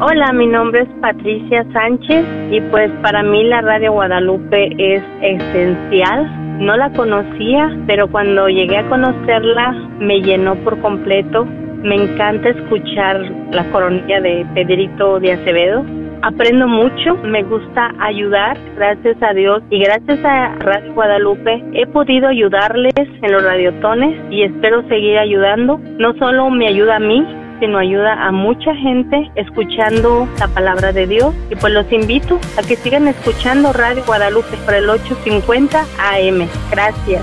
Hola, 0.05 0.33
mi 0.33 0.47
nombre 0.47 0.83
es 0.83 0.89
Patricia 1.01 1.65
Sánchez 1.73 2.25
y 2.51 2.61
pues 2.73 2.91
para 3.03 3.23
mí 3.23 3.45
la 3.45 3.61
Radio 3.61 3.93
Guadalupe 3.93 4.71
es 4.79 5.03
esencial. 5.21 6.59
No 6.59 6.77
la 6.77 6.93
conocía, 6.93 7.71
pero 7.87 8.11
cuando 8.11 8.49
llegué 8.49 8.79
a 8.79 8.89
conocerla 8.89 9.73
me 10.01 10.21
llenó 10.21 10.57
por 10.65 10.81
completo. 10.81 11.45
Me 11.45 11.97
encanta 11.97 12.49
escuchar 12.49 13.21
la 13.53 13.71
coronilla 13.71 14.21
de 14.21 14.47
Pedrito 14.55 15.21
de 15.21 15.35
Acevedo. 15.35 15.85
Aprendo 16.23 16.67
mucho, 16.67 17.17
me 17.25 17.43
gusta 17.43 17.93
ayudar, 17.99 18.57
gracias 18.77 19.17
a 19.23 19.35
Dios 19.35 19.63
y 19.71 19.81
gracias 19.81 20.25
a 20.25 20.55
Radio 20.61 20.95
Guadalupe 20.95 21.63
he 21.75 21.87
podido 21.87 22.29
ayudarles 22.29 22.95
en 22.97 23.33
los 23.33 23.43
radiotones 23.43 24.19
y 24.31 24.43
espero 24.43 24.83
seguir 24.89 25.19
ayudando. 25.19 25.79
No 25.99 26.15
solo 26.19 26.49
me 26.51 26.69
ayuda 26.69 26.97
a 26.97 27.01
mí, 27.01 27.27
sino 27.63 27.79
ayuda 27.79 28.27
a 28.27 28.33
mucha 28.33 28.75
gente 28.75 29.31
escuchando 29.37 30.29
la 30.41 30.49
palabra 30.49 30.93
de 30.93 31.07
Dios. 31.07 31.33
Y 31.49 31.55
pues 31.55 31.73
los 31.73 31.91
invito 31.93 32.41
a 32.59 32.63
que 32.63 32.75
sigan 32.75 33.07
escuchando 33.07 33.73
Radio 33.73 34.03
Guadalupe 34.05 34.57
por 34.65 34.75
el 34.75 34.91
850 34.91 35.81
AM. 35.81 36.49
Gracias. 36.73 37.23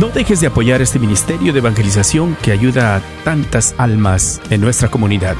No 0.00 0.08
dejes 0.08 0.40
de 0.40 0.48
apoyar 0.48 0.82
este 0.82 0.98
ministerio 0.98 1.52
de 1.52 1.60
evangelización 1.60 2.36
que 2.42 2.50
ayuda 2.50 2.96
a 2.96 3.00
tantas 3.22 3.76
almas 3.78 4.42
en 4.50 4.62
nuestra 4.62 4.88
comunidad. 4.88 5.36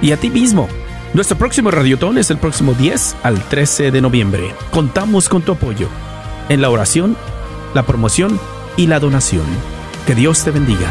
Y 0.00 0.12
a 0.12 0.16
ti 0.16 0.30
mismo. 0.30 0.68
Nuestro 1.12 1.36
próximo 1.36 1.70
radiotón 1.70 2.16
es 2.16 2.30
el 2.30 2.38
próximo 2.38 2.72
10 2.72 3.18
al 3.24 3.38
13 3.42 3.90
de 3.90 4.00
noviembre. 4.00 4.54
Contamos 4.70 5.28
con 5.28 5.42
tu 5.42 5.52
apoyo 5.52 5.88
en 6.48 6.62
la 6.62 6.70
oración, 6.70 7.14
la 7.74 7.82
promoción 7.82 8.40
y 8.78 8.86
la 8.86 9.00
donación. 9.00 9.44
Que 10.06 10.14
Dios 10.14 10.44
te 10.44 10.50
bendiga. 10.50 10.90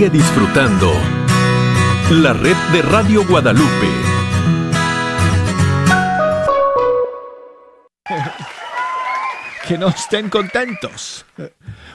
Sigue 0.00 0.12
disfrutando 0.12 0.90
la 2.10 2.32
red 2.32 2.56
de 2.72 2.80
Radio 2.80 3.22
Guadalupe. 3.28 3.68
que 9.68 9.76
no 9.76 9.88
estén 9.88 10.30
contentos. 10.30 11.26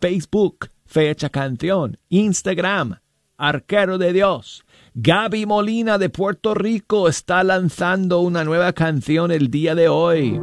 Facebook 0.00 0.70
fe 0.86 1.10
hecha 1.10 1.28
canción. 1.28 1.98
Instagram 2.08 2.96
arquero 3.36 3.98
de 3.98 4.12
Dios. 4.12 4.64
Gaby 4.94 5.46
Molina 5.46 5.98
de 5.98 6.08
Puerto 6.08 6.54
Rico 6.54 7.08
está 7.08 7.42
lanzando 7.42 8.20
una 8.20 8.44
nueva 8.44 8.72
canción 8.72 9.32
el 9.32 9.50
día 9.50 9.74
de 9.74 9.88
hoy. 9.88 10.40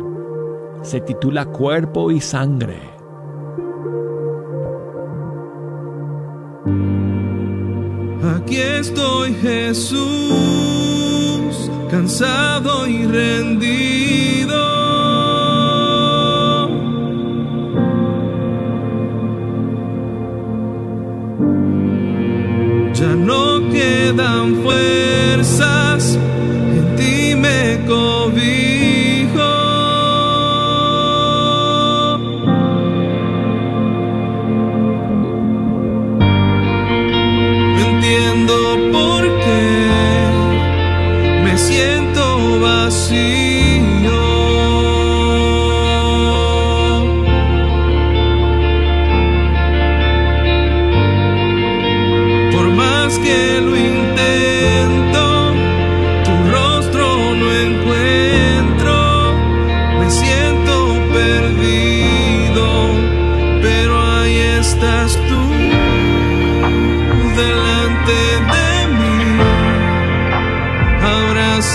Se 0.84 1.00
titula 1.00 1.46
Cuerpo 1.46 2.12
y 2.12 2.20
Sangre. 2.20 2.91
Aquí 8.24 8.58
estoy 8.58 9.34
Jesús, 9.42 10.00
cansado 11.90 12.86
y 12.88 13.08
rendido. 13.08 14.62
Ya 22.94 23.16
no 23.16 23.68
quedan 23.72 24.62
fuerzas, 24.62 26.16
en 26.78 26.96
ti 26.98 27.36
me 27.36 27.84
cobijo. 27.88 28.71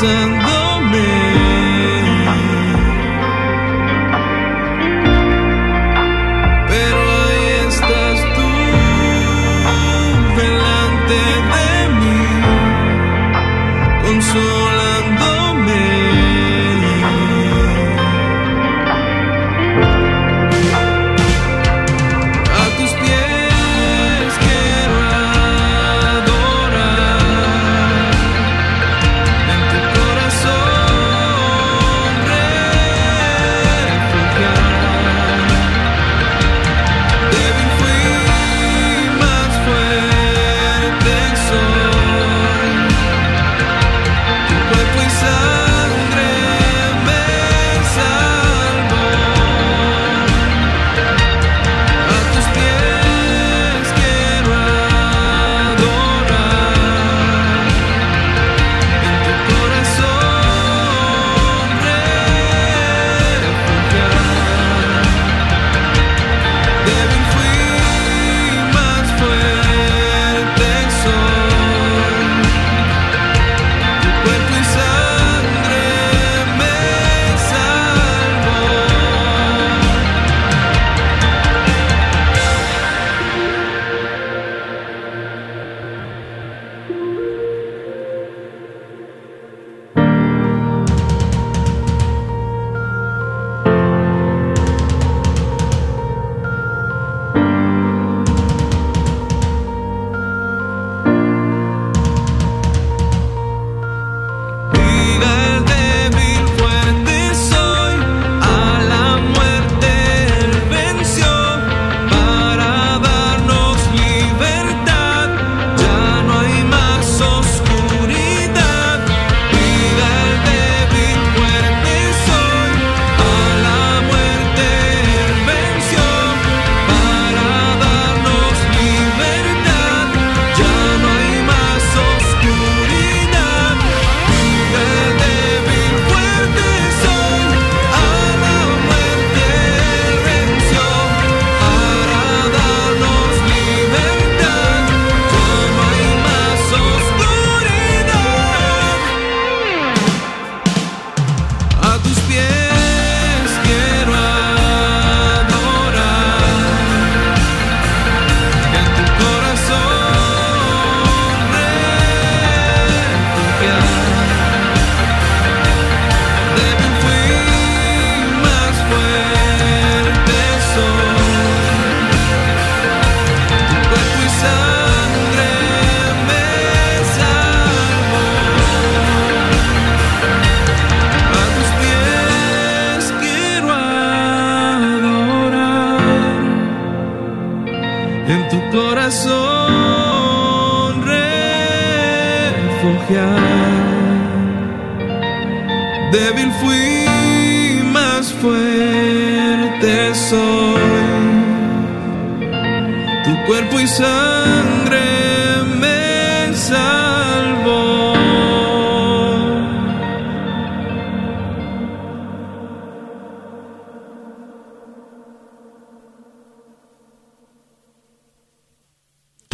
listen. 0.02 0.36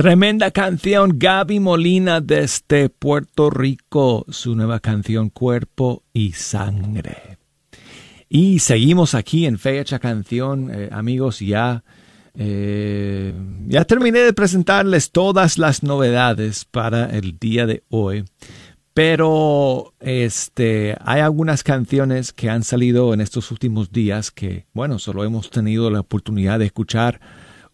Tremenda 0.02 0.50
canción, 0.50 1.16
Gaby 1.16 1.60
Molina 1.60 2.20
desde 2.20 2.88
Puerto 2.88 3.50
Rico, 3.50 4.26
su 4.30 4.56
nueva 4.56 4.80
canción 4.80 5.30
Cuerpo 5.30 6.02
y 6.12 6.32
Sangre. 6.32 7.38
Y 8.28 8.58
seguimos 8.58 9.14
aquí 9.14 9.46
en 9.46 9.60
Fecha 9.60 10.00
Canción, 10.00 10.72
eh, 10.74 10.88
amigos, 10.90 11.38
ya, 11.38 11.84
eh, 12.34 13.32
ya 13.68 13.84
terminé 13.84 14.18
de 14.18 14.32
presentarles 14.32 15.12
todas 15.12 15.56
las 15.56 15.84
novedades 15.84 16.64
para 16.64 17.04
el 17.16 17.38
día 17.38 17.66
de 17.66 17.84
hoy. 17.88 18.24
Pero 18.94 19.94
este 20.00 20.96
hay 21.00 21.20
algunas 21.20 21.62
canciones 21.62 22.32
que 22.32 22.50
han 22.50 22.64
salido 22.64 23.14
en 23.14 23.20
estos 23.20 23.52
últimos 23.52 23.92
días 23.92 24.32
que, 24.32 24.66
bueno, 24.72 24.98
solo 24.98 25.22
hemos 25.22 25.48
tenido 25.50 25.90
la 25.90 26.00
oportunidad 26.00 26.58
de 26.58 26.64
escuchar 26.64 27.20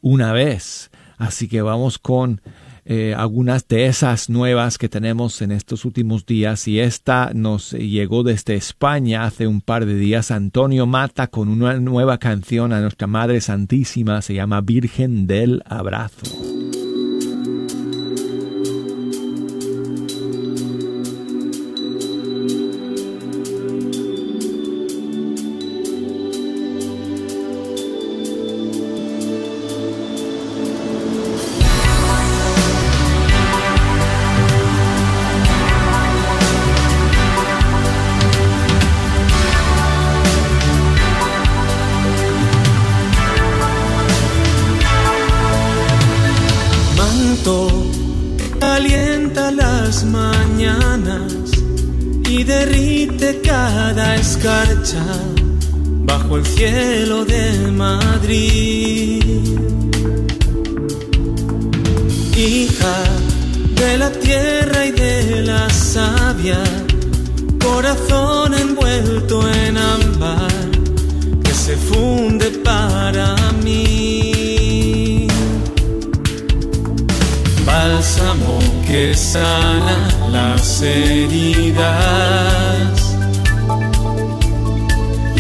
una 0.03 0.35
vez. 0.35 0.91
Así 1.19 1.49
que 1.49 1.63
vamos 1.63 1.99
con 1.99 2.41
eh, 2.85 3.15
algunas 3.15 3.69
de 3.69 3.85
esas 3.85 4.31
nuevas 4.31 4.79
que 4.79 4.89
tenemos 4.89 5.43
en 5.43 5.53
estos 5.53 5.85
últimos 5.85 6.25
días. 6.25 6.67
Y 6.69 6.81
esta 6.81 7.33
nos 7.35 7.73
llegó 7.73 8.23
desde 8.23 8.55
España 8.55 9.25
hace 9.25 9.47
un 9.47 9.61
par 9.61 9.85
de 9.85 9.95
días. 9.95 10.31
Antonio 10.31 10.87
Mata 10.87 11.27
con 11.27 11.49
una 11.49 11.79
nueva 11.81 12.17
canción 12.19 12.73
a 12.73 12.81
nuestra 12.81 13.07
Madre 13.07 13.43
Santísima. 13.43 14.23
Se 14.23 14.33
llama 14.33 14.63
Virgen 14.63 15.27
del 15.27 15.63
Abrazo. 15.67 16.68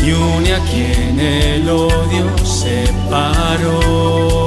Y 0.09 0.13
une 0.13 0.53
a 0.53 0.61
quien 0.61 1.21
el 1.21 1.69
odio 1.69 2.27
separó. 2.45 4.38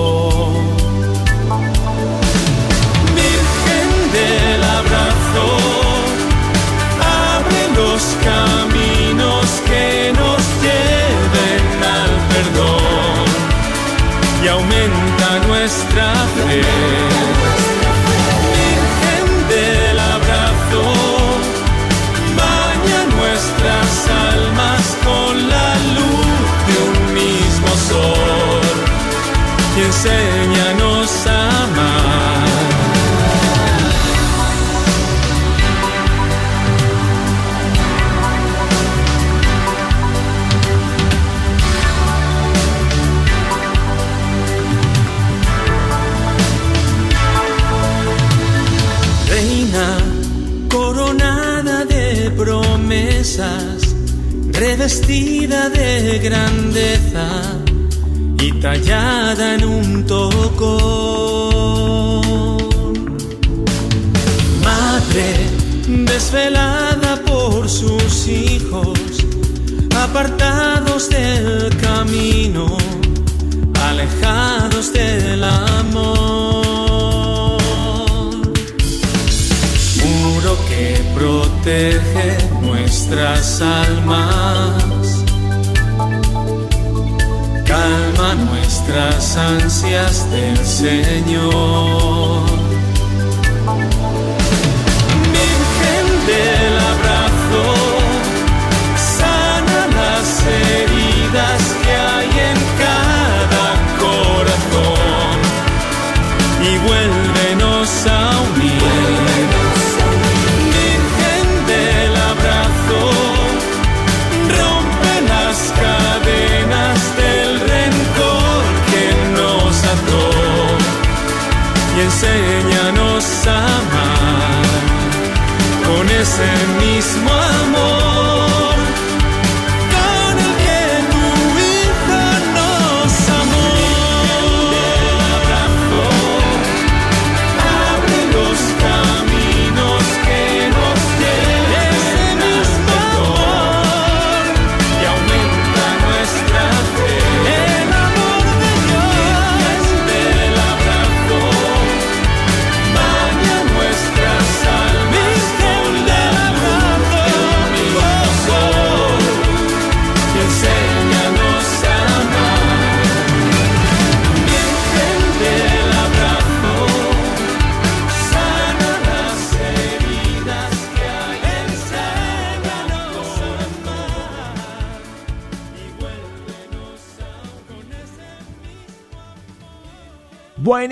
Grandeza 56.22 57.28
y 58.40 58.52
tallada 58.54 59.56
en 59.56 59.64
un 59.64 60.06
tocón. 60.06 60.62
Madre 64.64 65.50
desvelada 65.88 67.22
por 67.26 67.68
sus 67.68 68.28
hijos, 68.28 69.00
apartados 69.96 71.10
del 71.10 71.76
camino, 71.78 72.78
alejados 73.90 74.94
del 74.94 75.44
amor. 75.44 76.42
Muro 80.04 80.58
que 80.70 81.02
protege 81.16 82.38
nuestras 82.62 83.62
almas, 83.62 84.91
nuestras 88.92 89.38
ansias 89.38 90.30
del 90.32 90.58
Señor. 90.66 92.51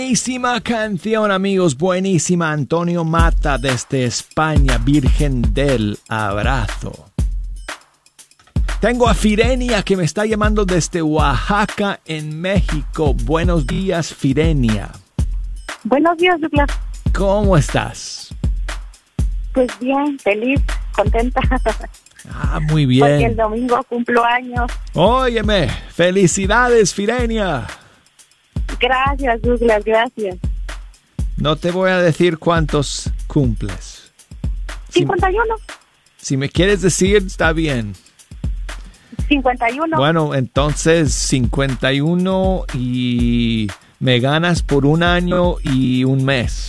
Buenísima 0.10 0.60
canción, 0.62 1.30
amigos. 1.32 1.78
Buenísima. 1.78 2.52
Antonio 2.52 3.04
Mata 3.04 3.60
desde 3.60 4.06
España, 4.06 4.80
Virgen 4.80 5.54
del 5.54 6.00
Abrazo. 6.08 7.12
Tengo 8.82 9.08
a 9.08 9.14
Firenia 9.14 9.84
que 9.84 9.96
me 9.96 10.06
está 10.06 10.26
llamando 10.26 10.66
desde 10.66 11.04
Oaxaca, 11.04 12.00
en 12.08 12.42
México. 12.42 13.14
Buenos 13.14 13.68
días, 13.68 14.12
Firenia. 14.12 14.90
Buenos 15.84 16.18
días, 16.18 16.42
Douglas. 16.42 16.72
¿Cómo 17.14 17.56
estás? 17.56 18.34
Pues 19.54 19.70
bien, 19.80 20.18
feliz, 20.18 20.60
contenta. 20.96 21.40
Ah, 22.34 22.60
muy 22.60 23.00
Porque 23.00 23.14
el 23.14 23.18
bien. 23.20 23.36
domingo 23.36 23.84
cumplo 23.88 24.24
años. 24.26 24.72
Óyeme, 24.96 25.68
felicidades, 25.94 26.96
Firenia. 26.96 27.68
Gracias, 28.80 29.42
Douglas, 29.42 29.84
gracias. 29.84 30.38
No 31.38 31.56
te 31.56 31.72
voy 31.72 31.90
a 31.92 32.00
decir 32.00 32.38
cuántos 32.38 33.10
cumples. 33.28 34.12
51. 34.90 35.56
Si 36.18 36.36
me 36.38 36.50
quieres 36.50 36.82
decir, 36.82 37.18
está 37.26 37.54
bien. 37.54 37.94
51. 39.28 39.96
Bueno, 39.98 40.34
entonces 40.36 41.14
51 41.14 42.66
y 42.74 43.68
me 44.00 44.20
ganas 44.20 44.64
por 44.64 44.86
un 44.86 45.04
año 45.04 45.56
y 45.64 46.04
un 46.04 46.26
mes. 46.26 46.68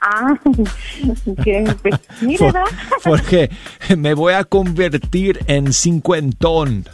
Ah, 0.00 0.34
que, 1.44 1.64
pues, 1.82 2.00
¿verdad? 2.40 2.64
porque 3.04 3.50
me 3.98 4.14
voy 4.14 4.34
a 4.34 4.44
convertir 4.44 5.40
en 5.46 5.72
cincuentón 5.72 6.84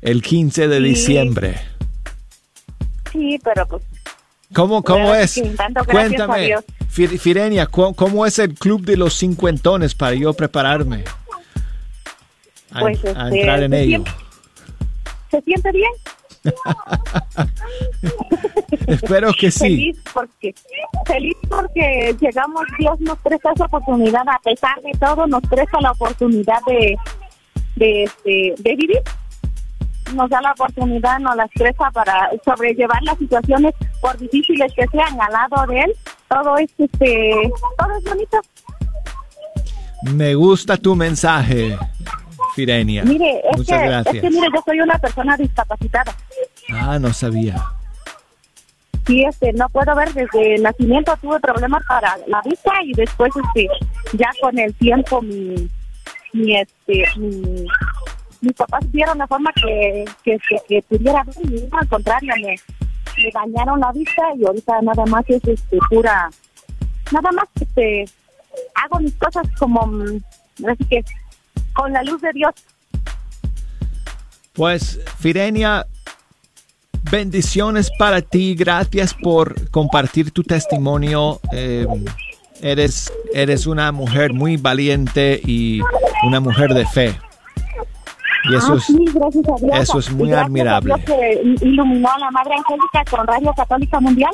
el 0.00 0.22
15 0.22 0.68
de 0.68 0.78
Sí. 0.78 0.82
diciembre. 0.84 1.56
Sí, 3.16 3.38
pero 3.42 3.66
pues 3.66 3.82
¿Cómo, 4.54 4.82
cómo 4.82 5.12
es? 5.14 5.32
sí, 5.32 5.42
a 5.58 5.84
Cuéntame, 5.84 6.54
Firenia, 6.88 7.66
¿cómo, 7.66 7.94
cómo 7.94 8.24
es 8.26 8.38
el 8.38 8.54
club 8.54 8.82
de 8.82 8.96
los 8.96 9.14
cincuentones 9.14 9.94
para 9.94 10.14
yo 10.14 10.32
prepararme 10.34 11.04
a, 12.70 12.80
Pues, 12.80 13.04
a 13.04 13.26
este, 13.28 13.40
entrar 13.40 13.62
en 13.64 13.72
se 13.72 13.80
ello? 13.82 14.02
siente- 14.04 14.10
se 15.30 15.40
siente 15.42 15.72
bien. 15.72 15.90
Espero 18.86 19.32
que 19.32 19.50
sí. 19.50 19.60
Feliz 19.68 19.98
porque 20.14 20.54
feliz 21.06 21.36
porque 21.48 22.14
llegamos, 22.20 22.62
Dios 22.78 23.00
nos 23.00 23.18
presta 23.18 23.52
esa 23.52 23.64
oportunidad, 23.64 24.22
a 24.28 24.38
pesar 24.44 24.80
de 24.82 24.92
todo, 24.98 25.26
nos 25.26 25.42
presta 25.42 25.80
la 25.80 25.90
oportunidad 25.92 26.58
de, 26.66 26.96
de, 27.76 28.04
este, 28.04 28.54
de 28.58 28.76
vivir. 28.76 29.00
Nos 30.14 30.30
da 30.30 30.40
la 30.40 30.52
oportunidad, 30.52 31.18
nos 31.18 31.36
las 31.36 31.50
presta 31.54 31.90
para 31.90 32.30
sobrellevar 32.44 33.02
las 33.02 33.18
situaciones, 33.18 33.74
por 34.00 34.16
difíciles 34.18 34.72
que 34.74 34.86
sean, 34.88 35.20
al 35.20 35.32
lado 35.32 35.66
de 35.66 35.80
Él. 35.80 35.92
Todo 36.28 36.56
es, 36.58 36.70
este, 36.78 37.50
todo 37.78 37.96
es 37.98 38.04
bonito. 38.04 38.40
Me 40.14 40.34
gusta 40.34 40.76
tu 40.76 40.94
mensaje, 40.94 41.76
Firenia. 42.54 43.02
Mire, 43.04 43.40
es 43.50 43.58
Muchas 43.58 43.80
que, 43.80 43.86
gracias. 43.88 44.14
es 44.14 44.20
que 44.20 44.30
mire, 44.30 44.48
yo 44.54 44.62
soy 44.64 44.80
una 44.80 44.98
persona 44.98 45.36
discapacitada. 45.36 46.14
Ah, 46.72 46.98
no 46.98 47.12
sabía. 47.12 47.64
Sí, 49.06 49.24
este, 49.24 49.52
no 49.52 49.68
puedo 49.68 49.94
ver 49.94 50.12
desde 50.12 50.56
el 50.56 50.62
nacimiento 50.62 51.16
tuve 51.20 51.38
problemas 51.38 51.82
para 51.86 52.16
la 52.26 52.42
vista 52.42 52.72
y 52.82 52.92
después, 52.92 53.30
este, 53.36 53.68
ya 54.14 54.30
con 54.40 54.58
el 54.58 54.74
tiempo 54.74 55.22
mi, 55.22 55.68
mi, 56.32 56.56
este, 56.56 57.04
mi, 57.16 57.66
mis 58.40 58.52
papás 58.52 58.90
vieron 58.90 59.18
la 59.18 59.26
forma 59.26 59.52
que, 59.52 60.04
que, 60.24 60.38
que, 60.48 60.56
que 60.68 60.82
pudiera 60.82 61.24
ver 61.24 61.36
y 61.50 61.68
al 61.70 61.88
contrario 61.88 62.34
me, 62.36 62.56
me 63.16 63.30
dañaron 63.32 63.80
la 63.80 63.92
vista 63.92 64.22
y 64.38 64.44
ahorita 64.44 64.80
nada 64.82 65.04
más 65.06 65.24
es, 65.28 65.42
este, 65.44 65.78
pura, 65.88 66.30
nada 67.12 67.32
más, 67.32 67.48
este, 67.60 68.04
hago 68.74 69.00
mis 69.00 69.14
cosas 69.14 69.46
como, 69.58 69.86
mm, 69.86 70.20
así 70.68 70.84
que, 70.88 71.04
con 71.74 71.92
la 71.92 72.02
luz 72.02 72.20
de 72.20 72.32
Dios. 72.32 72.54
Pues, 74.52 74.98
Firenia, 75.18 75.86
bendiciones 77.10 77.90
para 77.98 78.22
ti. 78.22 78.54
Gracias 78.54 79.14
por 79.14 79.70
compartir 79.70 80.30
tu 80.30 80.42
testimonio. 80.42 81.40
Eh, 81.52 81.86
eres, 82.62 83.12
eres 83.34 83.66
una 83.66 83.92
mujer 83.92 84.32
muy 84.32 84.56
valiente 84.56 85.40
y 85.44 85.80
una 86.26 86.40
mujer 86.40 86.72
de 86.72 86.86
fe. 86.86 87.14
Y 88.50 88.54
eso 88.56 88.72
Ah, 88.72 88.76
es, 88.76 88.84
sí, 88.84 89.04
gracias 89.14 89.44
a 89.48 89.64
Dios. 89.64 89.78
eso 89.80 89.98
es 89.98 90.10
muy 90.12 90.28
gracias 90.28 90.42
a 90.42 90.46
admirable. 90.46 90.94
Dios 90.94 91.04
que 91.06 91.66
iluminó 91.66 92.08
a 92.10 92.18
la 92.18 92.30
Madre 92.30 92.54
Angélica 92.54 93.04
con 93.10 93.26
Radio 93.26 93.52
Católica 93.56 94.00
Mundial 94.00 94.30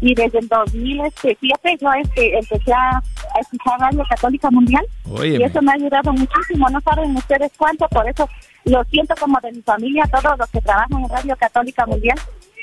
y 0.00 0.14
desde 0.14 0.38
el 0.40 0.48
2007 0.48 1.76
yo 1.80 1.88
este, 2.02 2.38
empecé 2.38 2.72
a, 2.72 2.98
a 2.98 3.40
escuchar 3.40 3.78
Radio 3.80 4.02
Católica 4.08 4.50
Mundial 4.50 4.84
Óyeme. 5.10 5.38
y 5.38 5.42
eso 5.44 5.62
me 5.62 5.70
ha 5.72 5.74
ayudado 5.74 6.12
muchísimo. 6.12 6.68
No 6.70 6.80
saben 6.82 7.16
ustedes 7.16 7.50
cuánto, 7.56 7.86
por 7.88 8.08
eso 8.08 8.28
lo 8.64 8.82
siento 8.84 9.14
como 9.18 9.38
de 9.42 9.52
mi 9.52 9.62
familia, 9.62 10.04
a 10.10 10.20
todos 10.20 10.38
los 10.38 10.50
que 10.50 10.60
trabajan 10.60 11.02
en 11.02 11.08
Radio 11.08 11.36
Católica 11.36 11.86
Mundial, 11.86 12.18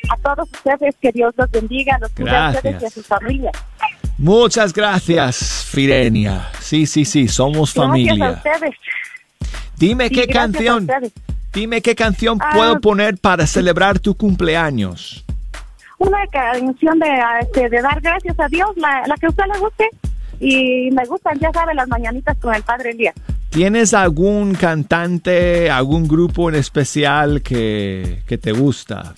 a 0.10 0.18
todos 0.18 0.50
ustedes, 0.52 0.96
que 1.02 1.12
Dios 1.12 1.34
los 1.38 1.50
bendiga, 1.50 1.98
los 2.00 2.12
cuida 2.12 2.48
a 2.48 2.52
ustedes 2.52 2.82
y 2.82 2.86
a 2.86 2.90
sus 2.90 3.08
familias. 3.08 3.54
Muchas 4.18 4.74
gracias, 4.74 5.66
Firenia. 5.70 6.50
Sí, 6.60 6.86
sí, 6.86 7.04
sí, 7.06 7.28
somos 7.28 7.74
Gracias 7.74 7.78
a 7.78 7.88
familia. 7.88 8.32
ustedes. 8.32 8.76
Dime 9.78 10.08
Sí, 10.10 10.16
qué 10.16 10.28
canción, 10.28 10.88
dime 11.54 11.82
qué 11.82 11.96
canción 11.96 12.38
Ah. 12.42 12.52
puedo 12.54 12.80
poner 12.82 13.18
para 13.18 13.46
celebrar 13.48 14.00
tu 14.00 14.16
cumpleaños. 14.16 15.26
una 16.00 16.26
canción 16.28 17.00
de, 17.00 17.08
este, 17.42 17.70
de 17.70 17.82
dar 17.82 18.02
gracias 18.02 18.38
a 18.40 18.48
Dios, 18.50 18.70
la, 18.76 19.04
la 19.08 19.16
que 19.16 19.28
a 19.28 19.30
usted 19.30 19.44
le 19.54 19.60
guste. 19.60 19.90
Y 20.40 20.90
me 20.92 21.06
gustan, 21.06 21.40
ya 21.40 21.50
sabe, 21.54 21.74
las 21.74 21.88
mañanitas 21.88 22.36
con 22.40 22.54
el 22.54 22.62
Padre 22.64 22.90
Elías. 22.92 23.16
¿Tienes 23.50 23.94
algún 23.94 24.56
cantante, 24.56 25.70
algún 25.72 26.08
grupo 26.08 26.50
en 26.50 26.56
especial 26.56 27.42
que, 27.42 28.24
que 28.28 28.38
te 28.38 28.52
gusta? 28.52 29.16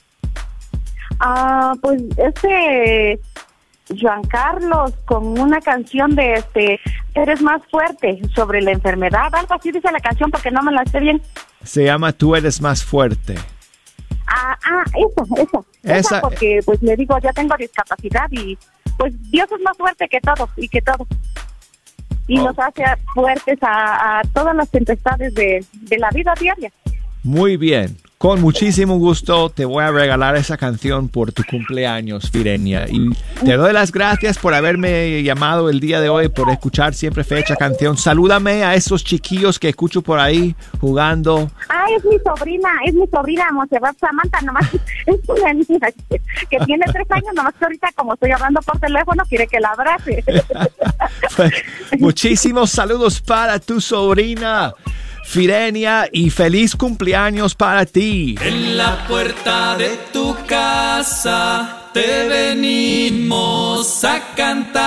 Ah, 1.19 1.73
pues 1.82 2.01
este 2.17 3.19
Juan 4.02 4.24
Carlos 4.24 4.94
con 5.06 5.40
una 5.40 5.60
canción 5.62 6.16
de 6.16 6.34
este 6.34 6.80
Eres 7.14 7.42
más 7.42 7.62
fuerte 7.72 8.20
sobre 8.36 8.62
la 8.62 8.72
enfermedad, 8.72 9.34
algo 9.34 9.54
así 9.54 9.72
dice 9.72 9.90
la 9.92 10.00
canción 10.00 10.30
porque 10.32 10.52
no 10.52 10.62
me 10.64 10.72
la 10.72 10.84
sé 10.86 11.00
bien. 11.00 11.22
Se 11.64 11.84
llama 11.86 12.12
Tú 12.12 12.36
eres 12.36 12.60
más 12.62 12.84
fuerte. 12.84 13.36
Ah, 14.28 14.58
ah, 14.66 14.84
esa, 14.96 15.42
esa, 15.44 15.60
esa, 15.84 15.98
Esa- 15.98 16.22
porque 16.22 16.60
pues 16.66 16.82
le 16.82 16.96
digo, 16.96 17.18
ya 17.20 17.32
tengo 17.32 17.56
discapacidad 17.58 18.28
y 18.32 18.58
pues 18.98 19.14
Dios 19.32 19.48
es 19.52 19.62
más 19.62 19.78
fuerte 19.78 20.08
que 20.10 20.20
todo 20.20 20.50
y 20.58 20.68
que 20.68 20.82
todo. 20.82 21.08
Y 22.28 22.40
Oh. 22.40 22.46
nos 22.46 22.58
hace 22.60 22.84
fuertes 23.14 23.60
a, 23.62 24.20
a 24.20 24.22
todas 24.34 24.56
las 24.56 24.68
tempestades 24.70 25.34
de, 25.36 25.64
de 25.74 25.98
la 26.00 26.10
vida 26.10 26.34
diaria. 26.40 26.72
Muy 27.24 27.56
bien. 27.56 27.96
Con 28.18 28.41
muchísimo 28.41 28.97
gusto 28.97 29.49
te 29.49 29.66
voy 29.66 29.84
a 29.84 29.91
regalar 29.91 30.38
esa 30.38 30.55
canción 30.57 31.09
por 31.09 31.34
tu 31.34 31.43
cumpleaños, 31.43 32.32
Firenia. 32.32 32.88
Y 32.89 33.09
te 33.43 33.57
doy 33.57 33.74
las 33.74 33.91
gracias 33.91 34.38
por 34.38 34.53
haberme 34.53 35.22
llamado 35.22 35.70
el 35.70 35.82
día 35.82 35.99
de 35.99 36.07
hoy, 36.07 36.30
por 36.30 36.49
escuchar 36.49 36.93
siempre 36.93 37.26
fecha 37.26 37.57
canción. 37.57 37.97
Salúdame 37.97 38.63
a 38.63 38.74
esos 38.74 39.03
chiquillos 39.03 39.59
que 39.59 39.68
escucho 39.68 40.01
por 40.01 40.20
ahí 40.20 40.55
jugando. 40.80 41.51
Ah, 41.68 41.86
es 41.95 42.05
mi 42.05 42.18
sobrina, 42.20 42.70
es 42.86 42.93
mi 42.93 43.05
sobrina 43.07 43.51
Montserrat 43.51 43.97
Samantha, 43.99 44.41
nomás 44.41 44.74
es 45.05 45.20
una 45.28 45.53
niña 45.53 45.91
que, 46.09 46.22
que 46.49 46.57
tiene 46.66 46.86
tres 46.93 47.11
años, 47.11 47.34
nomás 47.36 47.53
que 47.55 47.66
ahorita 47.66 47.89
como 47.95 48.13
estoy 48.13 48.32
hablando 48.32 48.61
por 48.61 48.80
teléfono 48.80 49.24
quiere 49.28 49.45
que 49.47 49.59
la 49.59 49.70
abrace. 49.70 50.24
Pues, 51.36 51.51
muchísimos 51.99 52.72
saludos 52.72 53.20
para 53.20 53.59
tu 53.59 53.82
sobrina, 53.82 54.74
Firenia, 55.26 56.07
y 56.11 56.30
feliz 56.30 56.76
cumpleaños 56.76 57.55
para 57.55 57.86
ti. 57.86 58.36
En 58.41 58.78
la 58.78 59.05
puerta 59.07 59.76
de 59.76 59.97
tu 60.13 60.36
casa 60.47 61.89
te 61.93 62.30
venimos 62.30 64.03
a 64.05 64.21
cantar. 64.36 64.86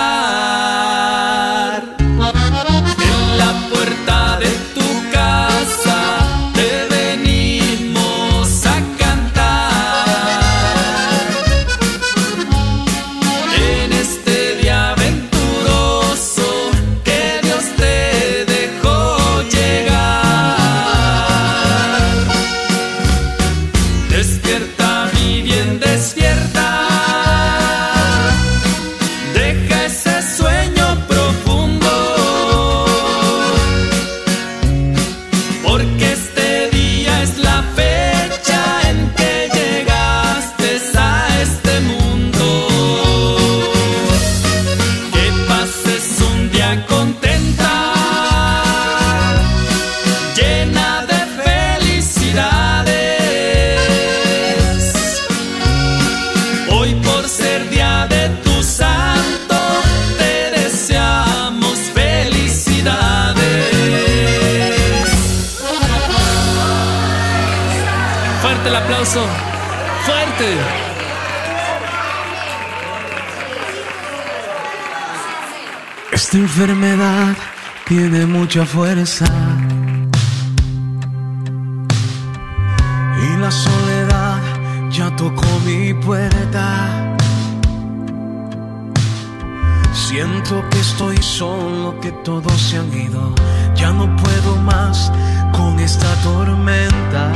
Todos 92.23 92.53
se 92.53 92.77
han 92.77 92.93
ido. 92.93 93.33
Ya 93.75 93.91
no 93.91 94.13
puedo 94.17 94.55
más 94.57 95.11
con 95.51 95.79
esta 95.79 96.07
tormenta. 96.23 97.31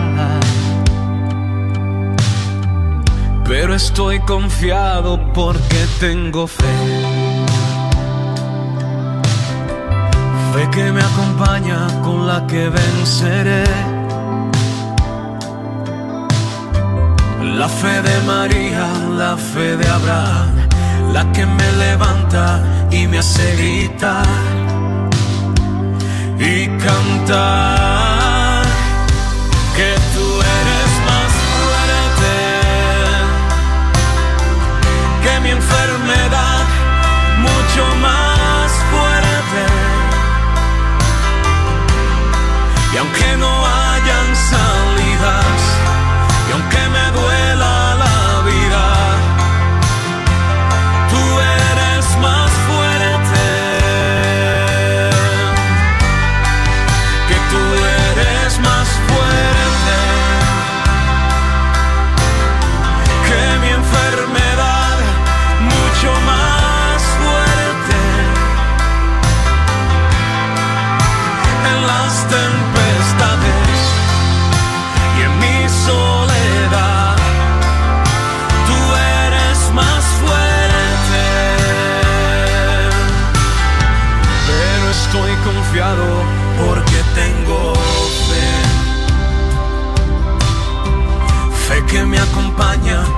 Pero 3.45 3.75
estoy 3.75 4.19
confiado 4.21 5.19
porque 5.33 5.85
tengo 5.99 6.47
fe. 6.47 6.63
Fe 10.53 10.69
que 10.71 10.91
me 10.91 11.01
acompaña 11.01 11.87
con 12.01 12.27
la 12.27 12.45
que 12.47 12.69
venceré. 12.69 13.63
La 17.57 17.67
fe 17.67 18.01
de 18.01 18.21
María, 18.25 18.87
la 19.17 19.37
fe 19.37 19.77
de 19.77 19.87
Abraham, 19.87 20.67
la 21.11 21.31
que 21.31 21.45
me 21.45 21.71
levanta 21.73 22.63
y 22.89 23.07
me 23.07 23.19
hace 23.19 23.55
gritar 23.55 24.62
cantar 26.83 27.82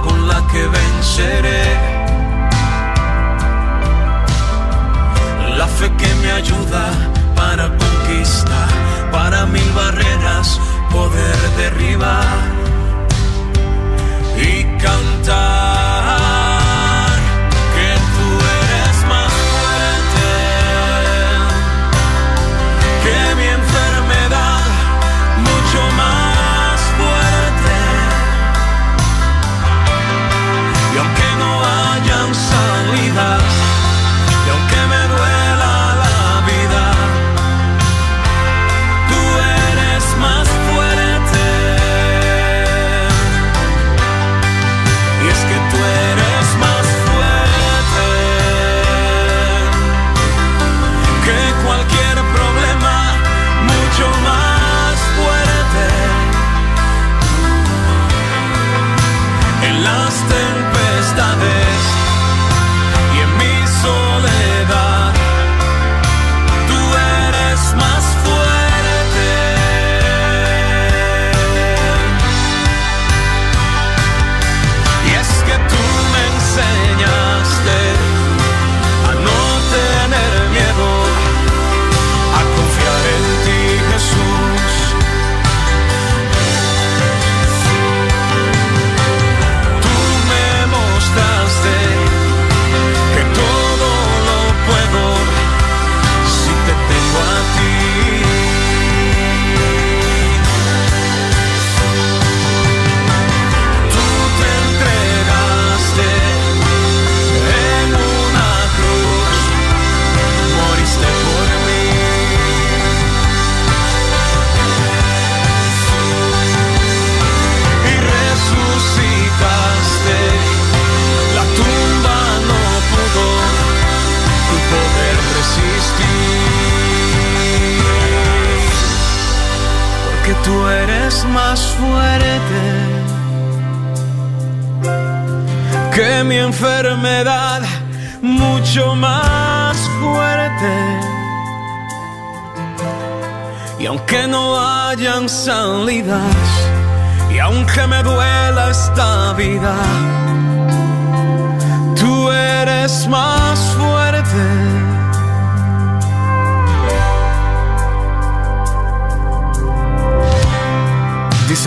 con 0.04 0.28
la 0.28 0.42
que 0.52 0.68
venceré. 0.68 1.64
La 5.58 5.68
fe 5.68 5.92
que 5.98 6.16
me 6.22 6.32
ayuda 6.32 6.84
para 7.36 7.68
conquistar, 7.68 8.70
para 9.12 9.46
mil 9.46 9.70
barreras 9.74 10.60
poder 10.92 11.38
derribar 11.58 12.55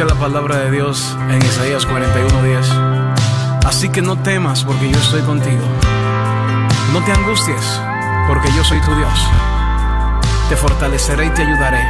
La 0.06 0.14
palabra 0.14 0.58
de 0.58 0.70
Dios 0.70 1.16
en 1.28 1.44
Isaías 1.44 1.84
41:10. 1.84 2.70
Así 3.66 3.88
que 3.88 4.00
no 4.00 4.16
temas 4.22 4.62
porque 4.62 4.88
yo 4.88 4.96
estoy 4.96 5.22
contigo. 5.22 5.64
No 6.92 7.04
te 7.04 7.10
angusties 7.10 7.80
porque 8.28 8.46
yo 8.56 8.62
soy 8.62 8.80
tu 8.82 8.94
Dios. 8.94 9.26
Te 10.48 10.54
fortaleceré 10.54 11.26
y 11.26 11.30
te 11.30 11.42
ayudaré. 11.42 11.82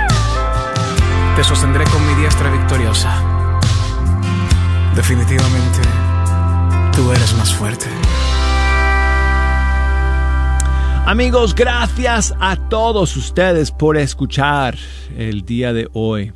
Te 1.36 1.44
sostendré 1.44 1.84
con 1.84 2.06
mi 2.06 2.14
diestra 2.14 2.50
victoriosa. 2.50 3.12
definitivamente 4.94 5.80
tú 6.96 7.12
eres 7.12 7.34
más 7.36 7.52
fuerte. 7.52 7.86
Amigos, 11.04 11.54
gracias 11.54 12.34
a 12.40 12.56
todos 12.56 13.18
ustedes 13.18 13.70
por 13.70 13.98
escuchar 13.98 14.78
el 15.14 15.44
día 15.44 15.74
de 15.74 15.88
hoy. 15.92 16.32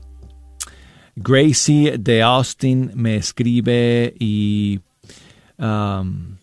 Gracie 1.15 1.99
de 1.99 2.23
Austin 2.23 2.91
me 2.95 3.17
escribe 3.17 4.15
y 4.19 4.81
um, 5.59 6.37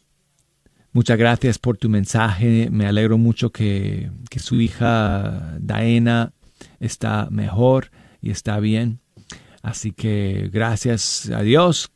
muchas 0.94 1.18
gracias 1.18 1.58
por 1.58 1.78
tu 1.78 1.90
mensaje. 1.90 2.70
Me 2.70 2.86
alegro 2.86 3.18
mucho 3.18 3.52
que, 3.52 4.12
que 4.30 4.40
su 4.40 4.62
hija 4.62 5.58
Diana 5.60 6.34
está 6.80 7.28
mejor 7.32 7.90
y 8.22 8.30
está 8.30 8.60
bien. 8.60 9.00
Así 9.62 9.92
que 9.92 10.50
gracias 10.54 11.30
a 11.30 11.42
Dios 11.42 11.92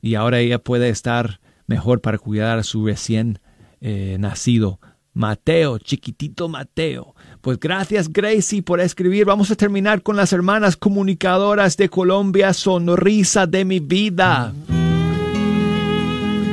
y 0.00 0.14
ahora 0.14 0.38
ella 0.38 0.58
puede 0.58 0.90
estar 0.90 1.40
mejor 1.66 2.00
para 2.00 2.18
cuidar 2.18 2.58
a 2.58 2.62
su 2.62 2.86
recién 2.86 3.40
eh, 3.80 4.16
nacido 4.20 4.80
Mateo, 5.14 5.78
chiquitito 5.78 6.48
Mateo. 6.48 7.13
Pues 7.44 7.60
gracias 7.60 8.10
Gracie 8.10 8.62
por 8.62 8.80
escribir. 8.80 9.26
Vamos 9.26 9.50
a 9.50 9.54
terminar 9.54 10.00
con 10.00 10.16
las 10.16 10.32
hermanas 10.32 10.78
comunicadoras 10.78 11.76
de 11.76 11.90
Colombia, 11.90 12.54
Sonrisa 12.54 13.46
de 13.46 13.66
mi 13.66 13.80
vida. 13.80 14.54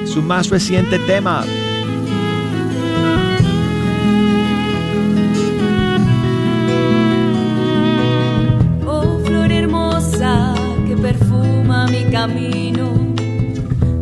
Su 0.06 0.22
más 0.22 0.50
reciente 0.50 1.00
tema. 1.00 1.46
Oh 8.86 9.22
flor 9.26 9.50
hermosa 9.50 10.54
que 10.90 10.98
perfuma 10.98 11.88
mi 11.88 12.04
camino. 12.12 12.92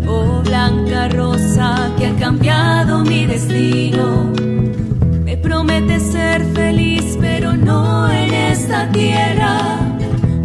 Oh 0.08 0.42
blanca 0.44 1.08
rosa 1.10 1.94
que 2.00 2.08
ha 2.08 2.16
cambiado 2.16 3.04
mi 3.06 3.28
destino. 3.28 4.49
Me 5.40 5.48
promete 5.48 6.00
ser 6.02 6.44
feliz, 6.54 7.18
pero 7.20 7.54
no 7.56 8.12
en 8.12 8.34
esta 8.34 8.92
tierra. 8.92 9.80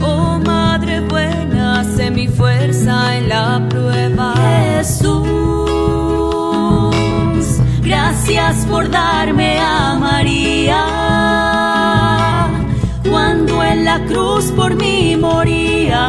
Oh 0.01 0.39
Madre 0.39 1.01
buena, 1.01 1.83
sé 1.83 2.13
mi 2.13 2.29
fuerza 2.29 3.17
en 3.17 3.29
la 3.29 3.67
prueba. 3.69 4.35
Jesús, 4.37 5.27
gracias 7.83 8.67
por 8.67 8.89
darme 8.89 9.59
a 9.59 9.97
María. 9.99 10.87
Cuando 13.11 13.65
en 13.65 13.85
la 13.85 13.99
cruz 14.05 14.53
por 14.53 14.77
mí 14.77 15.17
morías, 15.17 16.03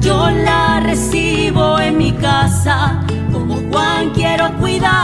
yo 0.00 0.30
la 0.30 0.78
recibo 0.80 1.80
en 1.80 1.98
mi 1.98 2.12
casa. 2.12 3.00
Como 3.32 3.56
Juan 3.72 4.10
quiero 4.14 4.52
cuidarla. 4.58 4.99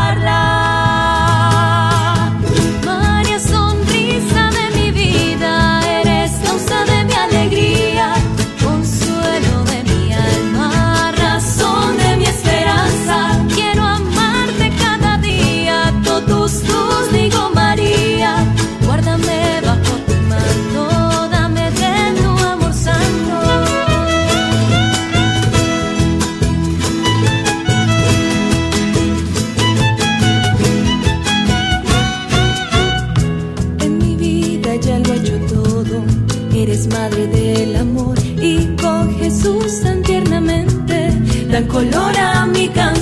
Dan 41.77 41.91
color 41.91 42.17
a 42.17 42.47
mi 42.47 42.69
canción. 42.69 42.96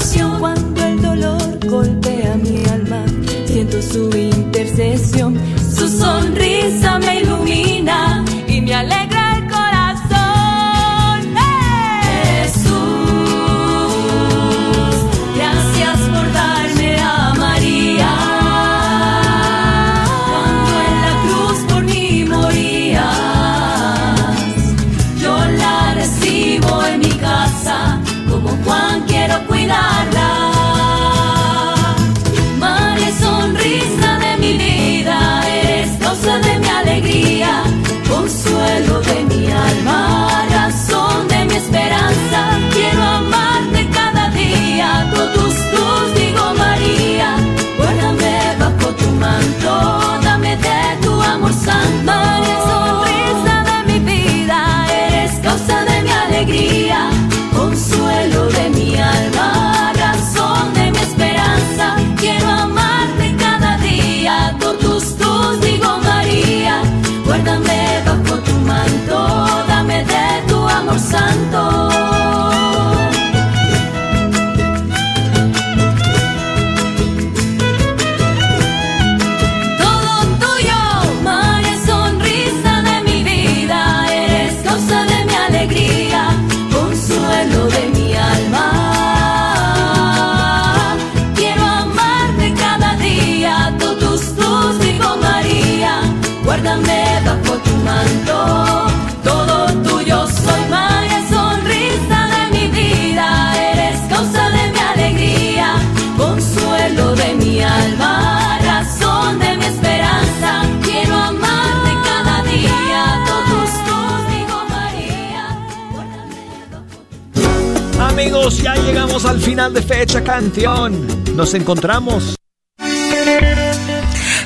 Llegamos 118.85 119.24
al 119.24 119.41
final 119.41 119.72
de 119.74 119.82
Fecha 119.82 120.22
Canción. 120.22 121.07
Nos 121.35 121.55
encontramos. 121.55 122.37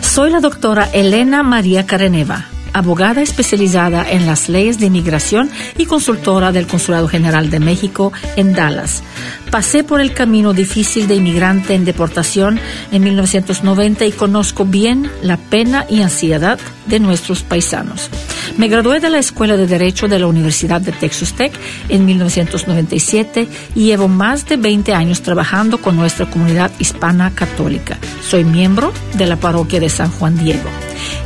Soy 0.01 0.31
la 0.31 0.41
doctora 0.41 0.89
Elena 0.93 1.43
María 1.43 1.87
Careneva, 1.87 2.47
abogada 2.79 3.23
especializada 3.23 4.09
en 4.11 4.27
las 4.27 4.49
leyes 4.49 4.79
de 4.79 4.87
inmigración 4.87 5.51
y 5.77 5.87
consultora 5.87 6.53
del 6.53 6.67
Consulado 6.67 7.09
General 7.09 7.51
de 7.51 7.61
México 7.61 8.13
en 8.37 8.53
Dallas. 8.53 9.03
Pasé 9.51 9.83
por 9.83 10.01
el 10.01 10.15
camino 10.15 10.53
difícil 10.53 11.09
de 11.09 11.17
inmigrante 11.17 11.75
en 11.75 11.85
deportación 11.85 12.61
en 12.93 13.03
1990 13.03 14.07
y 14.07 14.13
conozco 14.13 14.65
bien 14.65 15.11
la 15.23 15.37
pena 15.37 15.87
y 15.89 16.03
ansiedad 16.03 16.59
de 16.87 17.01
nuestros 17.01 17.43
paisanos. 17.43 18.11
Me 18.57 18.69
gradué 18.69 19.01
de 19.01 19.11
la 19.11 19.19
Escuela 19.19 19.57
de 19.57 19.67
Derecho 19.67 20.09
de 20.09 20.19
la 20.19 20.27
Universidad 20.27 20.81
de 20.81 20.93
Texas 20.93 21.35
Tech 21.35 21.53
en 21.89 22.05
1997 22.05 23.49
y 23.75 23.85
llevo 23.87 24.09
más 24.09 24.47
de 24.47 24.57
20 24.57 24.95
años 24.95 25.23
trabajando 25.23 25.79
con 25.79 25.97
nuestra 25.97 26.27
comunidad 26.27 26.71
hispana 26.79 27.33
católica. 27.35 27.99
Soy 28.23 28.45
miembro 28.45 28.93
de 29.15 29.27
la 29.27 29.37
parroquia 29.37 29.81
de 29.81 29.89
San 29.89 30.11
Juan 30.11 30.37
Diego. 30.39 30.69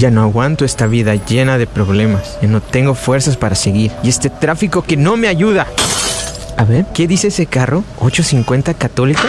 Ya 0.00 0.10
no 0.10 0.22
aguanto 0.22 0.64
esta 0.64 0.86
vida 0.86 1.14
llena 1.14 1.58
de 1.58 1.66
problemas. 1.66 2.38
Ya 2.40 2.48
no 2.48 2.62
tengo 2.62 2.94
fuerzas 2.94 3.36
para 3.36 3.54
seguir. 3.54 3.92
Y 4.02 4.08
este 4.08 4.30
tráfico 4.30 4.80
que 4.80 4.96
no 4.96 5.18
me 5.18 5.28
ayuda. 5.28 5.66
A 6.56 6.64
ver, 6.64 6.86
¿qué 6.94 7.06
dice 7.06 7.28
ese 7.28 7.44
carro? 7.44 7.84
¿850 7.98 8.76
católico? 8.76 9.20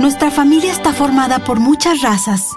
Nuestra 0.00 0.30
familia 0.30 0.72
está 0.72 0.94
formada 0.94 1.44
por 1.44 1.60
muchas 1.60 2.00
razas, 2.00 2.48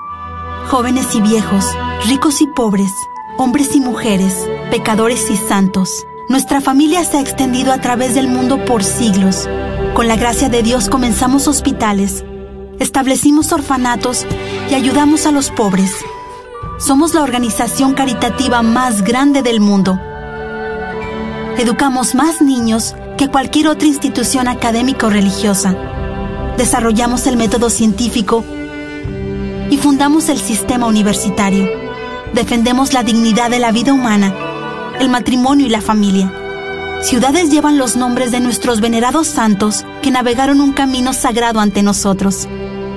jóvenes 0.70 1.14
y 1.14 1.20
viejos, 1.22 1.66
ricos 2.08 2.42
y 2.42 2.48
pobres, 2.48 2.92
hombres 3.38 3.76
y 3.76 3.82
mujeres, 3.82 4.48
pecadores 4.72 5.30
y 5.30 5.36
santos. 5.36 6.06
Nuestra 6.28 6.60
familia 6.60 7.04
se 7.04 7.18
ha 7.18 7.22
extendido 7.22 7.72
a 7.72 7.80
través 7.80 8.16
del 8.16 8.28
mundo 8.28 8.66
por 8.66 8.84
siglos. 8.84 9.48
Con 9.94 10.08
la 10.08 10.16
gracia 10.16 10.50
de 10.50 10.64
Dios 10.64 10.90
comenzamos 10.90 11.48
hospitales, 11.48 12.26
establecimos 12.80 13.52
orfanatos 13.52 14.26
y 14.72 14.74
ayudamos 14.74 15.28
a 15.28 15.32
los 15.32 15.52
pobres. 15.52 15.92
Somos 16.80 17.14
la 17.14 17.22
organización 17.22 17.94
caritativa 17.94 18.64
más 18.64 19.04
grande 19.04 19.44
del 19.44 19.60
mundo. 19.60 20.00
Educamos 21.60 22.16
más 22.16 22.42
niños 22.42 22.96
que 23.20 23.30
cualquier 23.30 23.68
otra 23.68 23.88
institución 23.88 24.48
académica 24.48 25.06
o 25.06 25.12
religiosa. 25.12 25.76
Desarrollamos 26.58 27.28
el 27.28 27.38
método 27.38 27.70
científico 27.70 28.44
y 29.70 29.78
fundamos 29.78 30.30
el 30.30 30.40
sistema 30.40 30.88
universitario. 30.88 31.70
Defendemos 32.34 32.94
la 32.94 33.04
dignidad 33.04 33.52
de 33.52 33.60
la 33.60 33.72
vida 33.72 33.94
humana 33.94 34.34
el 35.00 35.10
matrimonio 35.10 35.66
y 35.66 35.70
la 35.70 35.82
familia. 35.82 36.32
Ciudades 37.02 37.52
llevan 37.52 37.78
los 37.78 37.96
nombres 37.96 38.32
de 38.32 38.40
nuestros 38.40 38.82
venerados 38.82 39.28
santos 39.28 39.86
que 40.02 40.12
navegaron 40.12 40.62
un 40.62 40.74
camino 40.74 41.14
sagrado 41.14 41.60
ante 41.60 41.84
nosotros. 41.84 42.48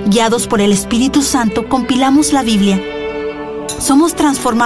Guiados 0.06 0.46
por 0.46 0.60
el 0.60 0.72
Espíritu 0.72 1.22
Santo, 1.22 1.68
compilamos 1.68 2.32
la 2.32 2.42
Biblia. 2.42 2.80
Somos 3.78 4.14
transformados 4.14 4.48